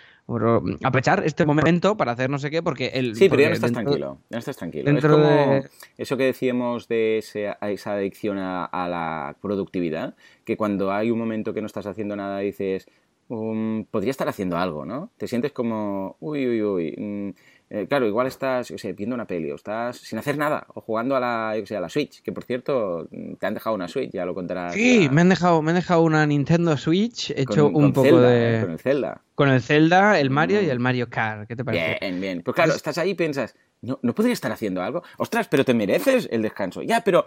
[0.81, 3.17] aprovechar este momento para hacer no sé qué, porque el.
[3.17, 4.19] Sí, pero ya no estás tranquilo.
[4.29, 4.89] Ya no estás tranquilo.
[4.89, 5.61] es como
[5.97, 10.15] eso que decíamos de esa adicción a, la productividad,
[10.45, 12.87] que cuando hay un momento que no estás haciendo nada dices,
[13.27, 15.11] um, podría estar haciendo algo, ¿no?
[15.17, 16.95] Te sientes como, uy, uy, uy.
[16.97, 17.29] Mm,
[17.69, 20.81] eh, claro, igual estás, yo sé, viendo una peli o estás sin hacer nada o
[20.81, 23.75] jugando a la, yo sé, a la Switch, que por cierto mm, te han dejado
[23.75, 24.73] una Switch, ya lo contarás.
[24.73, 28.61] Sí, me han dejado, me han dejado una Nintendo Switch, he hecho un poco de
[28.61, 29.21] con el Zelda.
[29.35, 31.97] Con el Zelda, el Mario y el Mario Kart, ¿qué te parece?
[31.99, 32.41] Bien, bien.
[32.43, 35.03] Pues claro, estás ahí y piensas, no, no podría estar haciendo algo.
[35.17, 36.81] Ostras, pero te mereces el descanso.
[36.81, 37.25] Ya, pero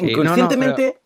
[0.00, 1.00] inconscientemente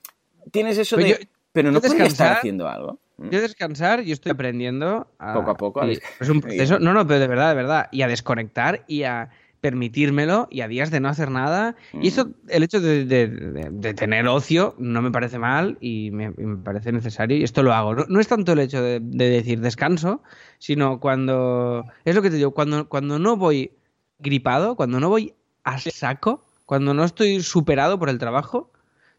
[0.51, 2.99] tienes eso de, pero no podría estar haciendo algo.
[3.19, 5.83] Yo descansar, yo estoy aprendiendo a, poco a poco.
[5.83, 9.31] es un proceso, no, no, pero de verdad, de verdad, y a desconectar y a
[9.61, 11.75] permitírmelo y a días de no hacer nada.
[11.93, 12.33] Y eso, mm.
[12.49, 17.63] el hecho de, tener ocio no me parece mal y me, parece necesario y esto
[17.63, 17.95] lo hago.
[17.95, 20.23] No, es tanto el hecho de, decir descanso,
[20.59, 23.73] sino cuando, es lo que te digo, cuando, cuando no voy
[24.19, 28.71] gripado, cuando no voy a saco, cuando no estoy superado por el trabajo,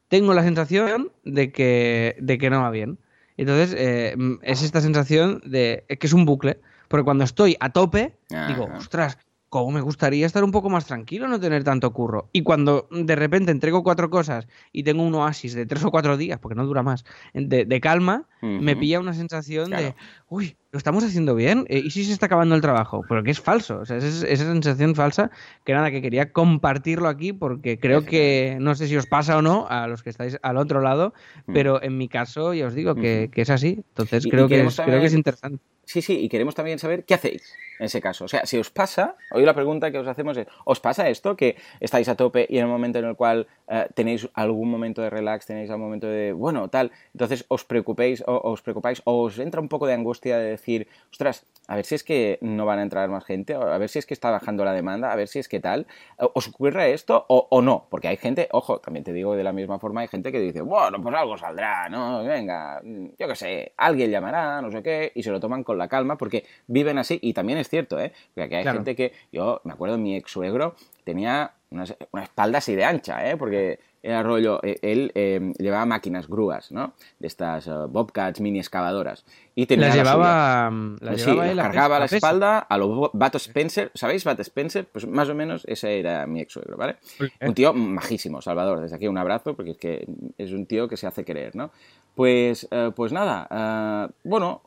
[0.08, 2.98] tengo la sensación de que, de que no va bien.
[3.42, 6.60] Entonces, eh, es esta sensación de que es un bucle.
[6.90, 8.18] Porque cuando estoy a tope,
[8.48, 9.18] digo, ostras,
[9.50, 12.30] cómo me gustaría estar un poco más tranquilo, no tener tanto curro.
[12.32, 16.18] Y cuando de repente entrego cuatro cosas y tengo un oasis de tres o cuatro
[16.18, 19.96] días, porque no dura más, de, calma, me pilla una sensación de,
[20.30, 23.04] uy, lo estamos haciendo bien, eh, ¿y si se está acabando el trabajo?
[23.10, 25.32] Pero que es falso, o sea, es esa sensación falsa
[25.66, 29.42] que nada, que quería compartirlo aquí porque creo que, no sé si os pasa o
[29.42, 31.14] no a los que estáis al otro lado,
[31.48, 31.54] mm.
[31.54, 35.08] pero en mi caso ya os digo que, es así, entonces creo, que creo que
[35.08, 35.64] es interesante.
[35.86, 38.26] Sí, sí, y queremos también saber qué hacéis en ese caso.
[38.26, 41.36] O sea, si os pasa, hoy la pregunta que os hacemos es, ¿os pasa esto?
[41.36, 45.02] Que estáis a tope y en el momento en el cual eh, tenéis algún momento
[45.02, 49.24] de relax, tenéis algún momento de, bueno, tal, entonces os preocupéis o os preocupáis o
[49.24, 52.66] os entra un poco de angustia de decir, ostras, a ver si es que no
[52.66, 55.16] van a entrar más gente, a ver si es que está bajando la demanda, a
[55.16, 57.86] ver si es que tal, ¿os ocurre esto o, o no?
[57.90, 60.62] Porque hay gente, ojo, también te digo de la misma forma, hay gente que dice,
[60.62, 62.24] bueno, pues algo saldrá, ¿no?
[62.24, 65.88] Venga, yo qué sé, alguien llamará, no sé qué, y se lo toman con la
[65.88, 68.12] calma porque viven así y también es cierto, ¿eh?
[68.36, 71.84] Porque hay gente que, yo me acuerdo, mi ex suegro tenía una,
[72.24, 73.38] espalda así de ancha, ¿eh?
[73.38, 76.94] Porque era rollo, eh, él eh, llevaba máquinas, grúas, ¿no?
[77.20, 79.26] De estas uh, bobcats, mini excavadoras.
[79.56, 84.24] Y tenía las llevaba, las sí, las cargaba la, espalda a los Bato Spencer, ¿sabéis
[84.24, 84.86] Bato Spencer?
[84.86, 86.96] Pues más o menos ese era mi ex suegro, ¿vale?
[87.42, 90.08] Un tío majísimo, Salvador, desde aquí un abrazo, porque es que
[90.38, 91.72] es un tío que se hace querer, ¿no?
[92.16, 94.62] Pues, pues nada, bueno,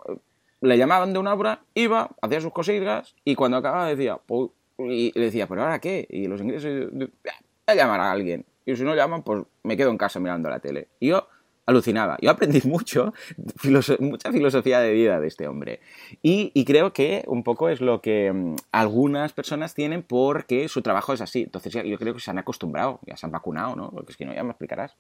[0.63, 5.13] le llamaban de una obra, iba, hacía sus cosillas y cuando acababa decía, pues, y
[5.15, 6.07] le decía, ¿pero ahora qué?
[6.09, 6.89] Y los ingresos,
[7.67, 8.45] a llamar a alguien.
[8.65, 10.89] Y si no llaman, pues me quedo en casa mirando la tele.
[11.01, 11.27] Y yo
[11.67, 12.17] alucinaba.
[12.21, 13.13] Yo aprendí mucho,
[13.99, 15.81] mucha filosofía de vida de este hombre.
[16.23, 21.13] Y, creo que un poco es lo que mm, algunas personas tienen porque su trabajo
[21.13, 21.43] es así.
[21.43, 23.91] Entonces yo creo que se han acostumbrado, ya se han vacunado, ¿no?
[23.91, 24.97] Porque es que no, ya me explicarás.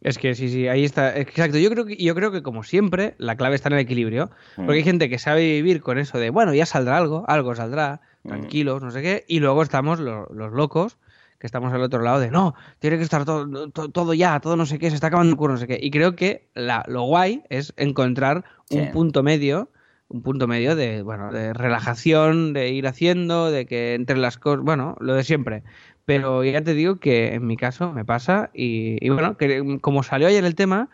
[0.00, 1.16] Es que sí, sí, ahí está.
[1.18, 1.58] Exacto.
[1.58, 4.30] Yo creo que, yo creo que como siempre, la clave está en el equilibrio.
[4.54, 4.84] Porque hay mm.
[4.84, 8.28] gente que sabe vivir con eso de, bueno, ya saldrá algo, algo saldrá, mm.
[8.28, 9.24] tranquilos, no sé qué.
[9.26, 10.98] Y luego estamos los, locos,
[11.38, 14.66] que estamos al otro lado de, no, tiene que estar todo, todo, ya, todo no
[14.66, 15.78] sé qué, se está acabando el curso, no sé qué.
[15.80, 19.70] Y creo que la, lo guay es encontrar un punto medio
[20.08, 24.64] un punto medio de, bueno, de relajación, de ir haciendo, de que entre las cosas,
[24.64, 25.62] bueno, lo de siempre.
[26.08, 30.26] Pero ya te digo que en mi caso me pasa y, bueno, que como salió
[30.26, 30.88] ayer el tema,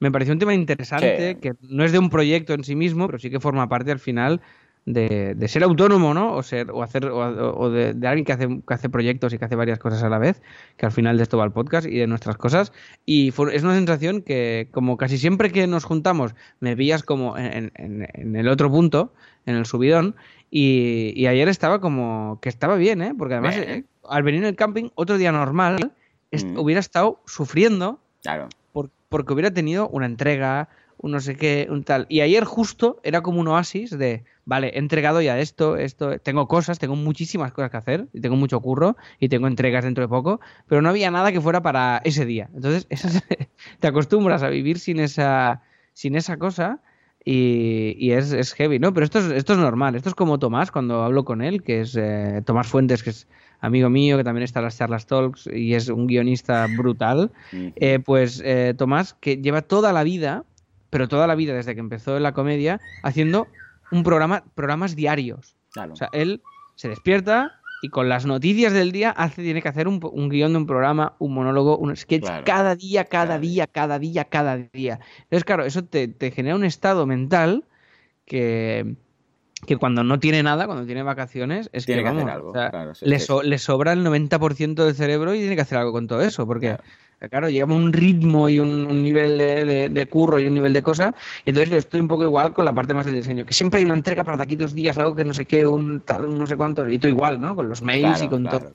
[0.00, 3.20] me pareció un tema interesante, que no es de un proyecto en sí mismo, pero
[3.20, 4.40] sí que forma parte al final
[4.84, 6.34] de, ser autónomo, ¿no?
[6.34, 9.54] O ser, o hacer, o, de, alguien que hace, que hace proyectos y que hace
[9.54, 10.42] varias cosas a la vez,
[10.76, 12.72] que al final de esto va el podcast y de nuestras cosas.
[13.06, 17.70] Y es una sensación que, como casi siempre que nos juntamos, me pillas como en,
[18.34, 19.12] el otro punto,
[19.46, 20.16] en el subidón,
[20.50, 23.14] y, ayer estaba como que estaba bien, ¿eh?
[23.16, 23.54] Porque además
[24.08, 25.92] al venir en el camping, otro día normal,
[26.32, 26.58] mm.
[26.58, 28.48] hubiera estado sufriendo claro.
[29.08, 32.06] porque hubiera tenido una entrega, un no sé qué, un tal.
[32.08, 36.48] Y ayer justo era como un oasis de, vale, he entregado ya esto, esto, tengo
[36.48, 40.08] cosas, tengo muchísimas cosas que hacer, y tengo mucho curro, y tengo entregas dentro de
[40.08, 42.48] poco, pero no había nada que fuera para ese día.
[42.54, 42.86] Entonces,
[43.80, 46.80] te acostumbras a vivir sin esa, sin esa cosa.
[47.24, 48.94] Y, es, es, heavy, ¿no?
[48.94, 49.94] Pero esto es, esto es normal.
[49.94, 53.28] Esto es como Tomás, cuando hablo con él, que es eh, Tomás Fuentes, que es
[53.60, 57.98] amigo mío, que también está en las charlas talks y es un guionista brutal, eh,
[57.98, 60.44] pues eh, Tomás, que lleva toda la vida,
[60.90, 63.46] pero toda la vida desde que empezó en la comedia, haciendo
[63.90, 65.56] un programa, programas diarios.
[65.76, 66.42] O sea, él
[66.76, 70.58] se despierta y con las noticias del día hace, tiene que hacer un, guion de
[70.58, 75.00] un programa, un monólogo, un sketch cada día, cada día, cada día, cada día.
[75.24, 77.64] Entonces, claro, eso te genera un estado mental
[78.24, 78.96] que,
[79.66, 82.52] que cuando no tiene nada, cuando tiene vacaciones, es que, algo.
[83.00, 86.68] le, sobra el 90% del cerebro y tiene que hacer algo con todo eso, porque
[86.68, 86.84] claro,
[87.20, 91.14] llegamos a un ritmo y un, nivel de, curro y un nivel de cosa,
[91.44, 93.84] y entonces estoy un poco igual con la parte más del diseño, que siempre hay
[93.84, 96.46] una entrega para de aquí dos días, algo que no sé qué, un tal, no
[96.46, 97.54] sé cuánto, y tú igual, ¿no?
[97.56, 98.72] Con los mails y con todo.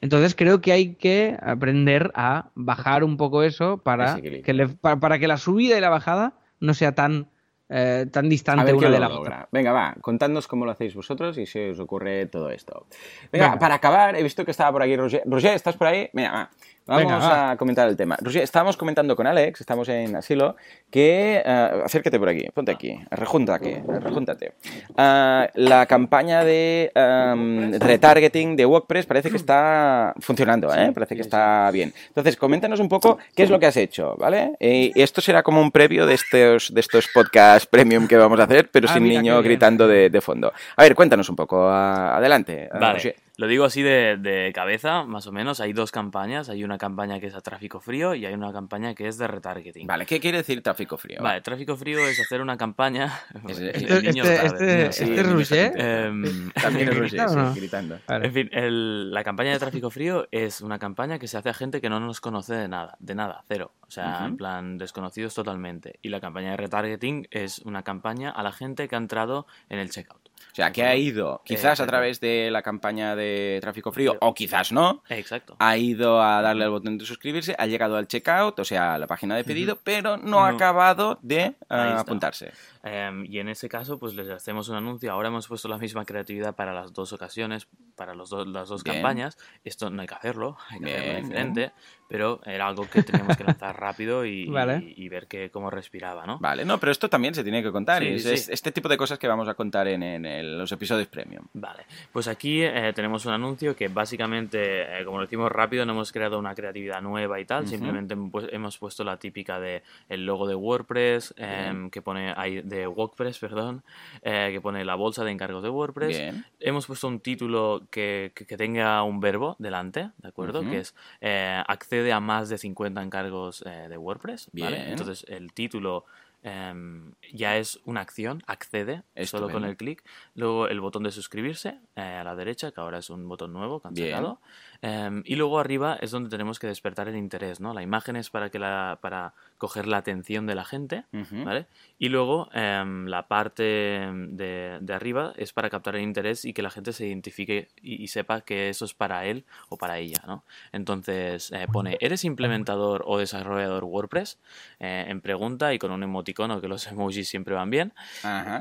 [0.00, 5.28] Entonces creo que hay que aprender a bajar un poco eso para que, para que
[5.28, 7.28] la subida y la bajada no sea tan
[7.74, 9.48] eh, tan distante una de la otra.
[9.50, 12.86] Venga, va, contadnos cómo lo hacéis vosotros y si os ocurre todo esto.
[13.32, 15.22] Venga, para acabar, he visto que estaba por aquí Roger.
[15.24, 16.10] Roger, ¿estás por ahí?
[16.12, 16.50] Venga, va.
[16.86, 18.16] Vamos a comentar el tema.
[18.20, 20.56] Roger, estábamos comentando con Alex, estamos en Asilo,
[20.90, 21.42] que...
[21.44, 24.52] Uh, acércate por aquí, ponte aquí, rejunta aquí, rejúntate.
[24.90, 30.90] Uh, la campaña de um, retargeting de WordPress parece que está funcionando, ¿eh?
[30.92, 31.92] Parece que está bien.
[32.08, 34.52] Entonces, coméntanos un poco qué es lo que has hecho, ¿vale?
[34.58, 38.44] Y esto será como un previo de estos, de estos podcasts premium que vamos a
[38.44, 40.52] hacer, pero ah, sin niño gritando de, de, fondo.
[40.76, 42.68] A ver, cuéntanos un poco, adelante.
[42.72, 43.14] Vale.
[43.36, 45.60] Lo digo así de, cabeza, más o menos.
[45.60, 46.48] Hay dos campañas.
[46.48, 49.26] Hay una campaña que es a tráfico frío y hay una campaña que es de
[49.26, 49.86] retargeting.
[49.86, 51.22] Vale, ¿qué quiere decir tráfico frío?
[51.22, 53.20] Vale, tráfico frío es hacer una campaña.
[53.48, 55.72] este, este, este es Roger.
[55.76, 57.98] Em, también es gritando.
[58.08, 61.80] En fin, la campaña de tráfico frío es una campaña que se hace a gente
[61.80, 63.72] que no nos conoce de nada, de nada, cero.
[63.92, 65.98] O sea, en plan, desconocidos totalmente.
[66.00, 69.78] Y la campaña de retargeting es una campaña a la gente que ha entrado en
[69.78, 70.22] el checkout.
[70.52, 74.34] O sea, que ha ido, quizás a través de la campaña de tráfico frío, o
[74.34, 75.02] quizás no.
[75.08, 75.56] Exacto.
[75.58, 78.98] Ha ido a darle al botón de suscribirse, ha llegado al checkout, o sea, a
[78.98, 82.52] la página de pedido, pero no, ha acabado de ah, apuntarse.
[82.82, 85.12] Em, y en ese caso, pues les hacemos un anuncio.
[85.12, 89.38] Ahora hemos puesto la misma creatividad para las dos ocasiones, para los las dos campañas.
[89.64, 91.72] Esto no hay que hacerlo, hay que hacerlo diferente,
[92.12, 94.42] pero era algo que teníamos que lanzar rápido y,
[94.96, 96.38] y, ver que, cómo respiraba, ¿no?
[96.40, 98.02] Vale, no, pero esto también se tiene que contar.
[98.02, 101.46] es, este tipo de cosas que vamos a contar en, en los episodios premium.
[101.54, 105.92] Vale, pues aquí eh, tenemos un anuncio que básicamente, eh, como lo decimos rápido, no
[105.92, 110.26] hemos creado una creatividad nueva y tal, simplemente pues, hemos puesto la típica de el
[110.26, 113.84] logo de WordPress, em, que pone ahí de WordPress, perdón,
[114.20, 116.44] eh, que pone la bolsa de encargos de WordPress.
[116.60, 120.60] Hemos puesto un título que, que, tenga un verbo delante, ¿de acuerdo?
[120.60, 121.62] Que es eh,
[122.02, 124.48] accede a más de 50 encargos eh, de WordPress.
[124.52, 124.90] ¿vale?
[124.90, 126.04] Entonces el título
[126.42, 130.04] em, ya es una acción, accede solo con el clic.
[130.34, 134.40] Luego el botón de suscribirse a la derecha, que ahora es un botón nuevo cancelado.
[134.84, 137.72] Em, y luego arriba es donde tenemos que despertar el interés, ¿no?
[137.72, 141.66] La imagen es para que la, para coger la atención de la gente, ¿vale?
[142.00, 146.62] Y luego em, la parte de, de, arriba es para captar el interés y que
[146.62, 150.42] la gente se identifique y, sepa que eso es para él o para ella, ¿no?
[150.72, 154.40] Entonces eh, pone, ¿eres implementador o desarrollador WordPress?
[154.80, 157.92] Eh, en pregunta y con un emoticono que los emojis siempre van bien.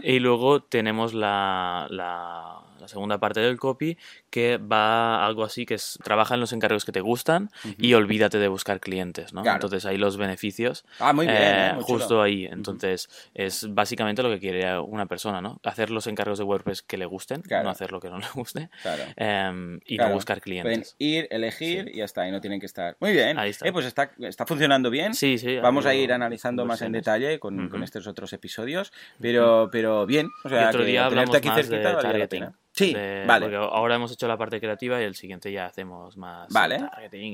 [0.03, 3.97] Y luego tenemos la, la la segunda parte del copy,
[4.29, 8.37] que va algo así que es trabaja en los encargos que te gustan y olvídate
[8.37, 9.45] de buscar clientes, ¿no?
[9.45, 10.83] Entonces ahí los beneficios.
[10.99, 11.37] Ah, muy bien.
[11.39, 12.45] Eh, justo ahí.
[12.51, 15.61] Entonces es básicamente lo que quiere una persona, ¿no?
[15.63, 18.69] Hacer los encargos de WordPress que le gusten, no hacer lo que no le guste.
[19.15, 20.95] Em, y no buscar clientes.
[20.97, 22.97] Pueden ir, elegir y ya está, y no tienen que estar.
[22.99, 23.39] Muy bien.
[23.39, 23.65] Ahí está.
[23.65, 25.13] Eh, pues está, está funcionando bien.
[25.13, 25.59] Sí, sí.
[25.59, 28.91] Vamos a ir analizando más en detalle con, con, estos otros episodios,
[29.21, 30.27] pero, pero bien.
[30.43, 32.47] O sea, otro día hablamos aquí más cerquita de targeting.
[32.85, 32.95] Sí,
[33.27, 33.45] vale.
[33.45, 36.51] Porque ahora hemos hecho la parte creativa y el siguiente ya hacemos más.
[36.51, 36.79] Vale.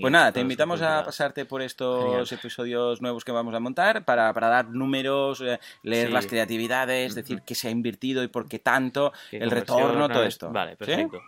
[0.01, 4.33] Pues nada, te invitamos a pasarte por estos episodios nuevos que vamos a montar para,
[4.33, 8.59] para dar números, eh, leer las creatividades, decir qué se ha invertido y por qué
[8.59, 10.51] tanto, el retorno, todo esto.
[10.51, 11.21] Vale, perfecto.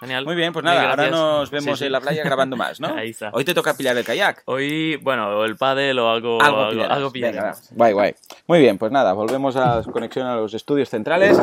[0.00, 0.24] Genial.
[0.24, 2.88] Muy bien, pues nada, ahora nos vemos en la playa grabando más, ¿no?
[2.96, 3.30] Ahí está.
[3.32, 4.42] Hoy te toca pillar el kayak.
[4.46, 6.42] Hoy, bueno, el paddle o algo.
[6.42, 7.12] Algo, algo,
[7.72, 8.14] guay, guay.
[8.46, 11.38] Muy bien, pues nada, volvemos a conexión a los estudios centrales.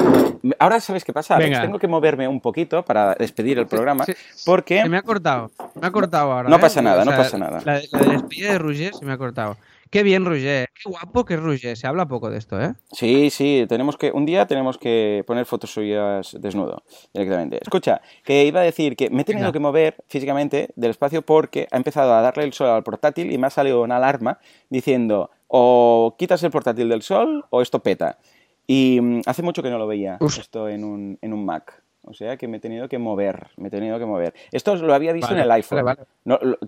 [0.60, 1.38] Ahora sabes qué pasa.
[1.38, 4.06] Tengo que moverme un poquito para despedir el programa,
[4.46, 4.82] porque...
[4.82, 6.50] Se me ha cortado, me ha cortado ahora.
[6.50, 6.60] No ¿eh?
[6.60, 7.62] pasa nada, no pasa nada.
[7.66, 9.58] La, la despedida de Roger se me ha cortado.
[9.90, 10.70] Qué bien, Roger.
[10.74, 11.78] Qué guapo que es Roger.
[11.78, 12.74] Se habla poco de esto, ¿eh?
[12.92, 13.66] Sí, sí.
[13.70, 16.84] Tenemos que, un día tenemos que poner fotos suyas desnudo,
[17.14, 17.60] directamente.
[17.62, 21.68] Escucha, que iba a decir que me he tenido que mover físicamente del espacio porque
[21.72, 24.40] ha empezado a darle el sol al portátil y me ha salido una alarma
[24.70, 28.18] diciendo o quitas el portátil del sol o esto peta.
[28.66, 31.82] Y mm, hace mucho que no lo veía esto en un, en un Mac.
[32.08, 34.34] O sea que me he tenido que mover, me he tenido que mover.
[34.52, 35.98] Esto lo había visto en el iPhone.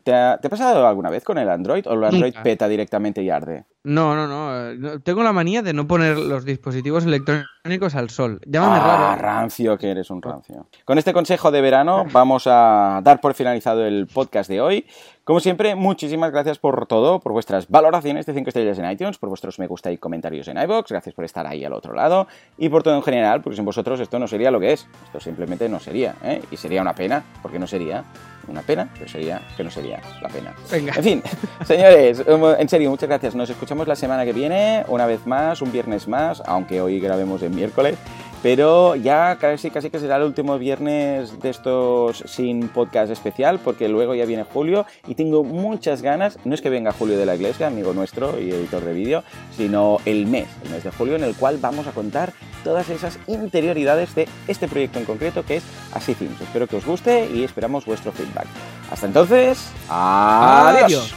[0.04, 3.64] ¿te, ha, pasado alguna vez con el Android o el Android peta directamente y arde?
[3.84, 5.00] No, no, no.
[5.00, 8.42] Tengo la manía de no poner los dispositivos electrónicos al sol.
[8.46, 9.22] Llámame ah, raro.
[9.22, 10.68] rancio que eres un rancio.
[10.84, 14.86] Con este consejo de verano vamos a dar por finalizado el podcast de hoy.
[15.24, 19.30] Como siempre, muchísimas gracias por todo, por vuestras valoraciones de 5 estrellas en iTunes, por
[19.30, 22.28] vuestros me gusta y comentarios en iBox, gracias por estar ahí al otro lado
[22.58, 24.88] y por todo en general, porque sin vosotros esto no sería lo que es.
[25.06, 26.42] Esto simplemente no sería, ¿eh?
[26.52, 28.04] Y sería una pena, porque no sería
[28.50, 30.54] una pena, pero sería que no sería la pena.
[30.72, 30.93] Venga.
[30.95, 31.24] En fin,
[31.66, 33.36] señores, en serio, muchas gracias.
[33.36, 37.41] Nos escuchamos la semana que viene, una vez más, un viernes más, aunque hoy grabemos
[37.43, 37.97] en miércoles.
[38.42, 43.90] Pero ya casi, casi que será el último viernes de estos sin podcast especial, porque
[43.90, 47.36] luego ya viene Julio y tengo muchas ganas, no es que venga Julio de la
[47.36, 49.24] Iglesia, amigo nuestro y editor de vídeo,
[49.58, 52.32] sino el mes, el mes de Julio, en el cual vamos a contar
[52.64, 55.64] todas esas interioridades de este proyecto en concreto que es
[55.94, 56.40] Así Films.
[56.40, 58.48] Espero que os guste y esperamos vuestro feedback.
[58.90, 59.70] Hasta entonces.
[59.90, 61.14] Adiós.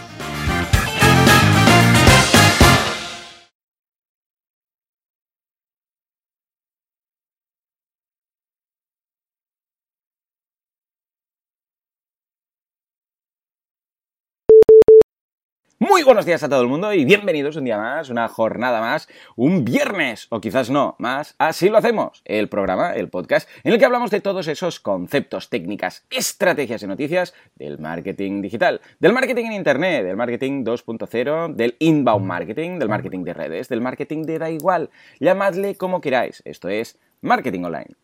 [15.84, 19.08] Muy buenos días a todo el mundo y bienvenidos un día más, una jornada más,
[19.34, 23.80] un viernes, o quizás no, más, así lo hacemos, el programa, el podcast, en el
[23.80, 29.46] que hablamos de todos esos conceptos, técnicas, estrategias y noticias del marketing digital, del marketing
[29.46, 34.38] en Internet, del marketing 2.0, del inbound marketing, del marketing de redes, del marketing de
[34.38, 37.96] da igual, llamadle como queráis, esto es marketing online.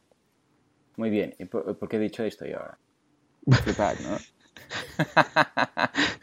[0.96, 2.78] Muy bien, ¿y por, qué he dicho esto yo ahora?
[4.02, 4.18] ¿no?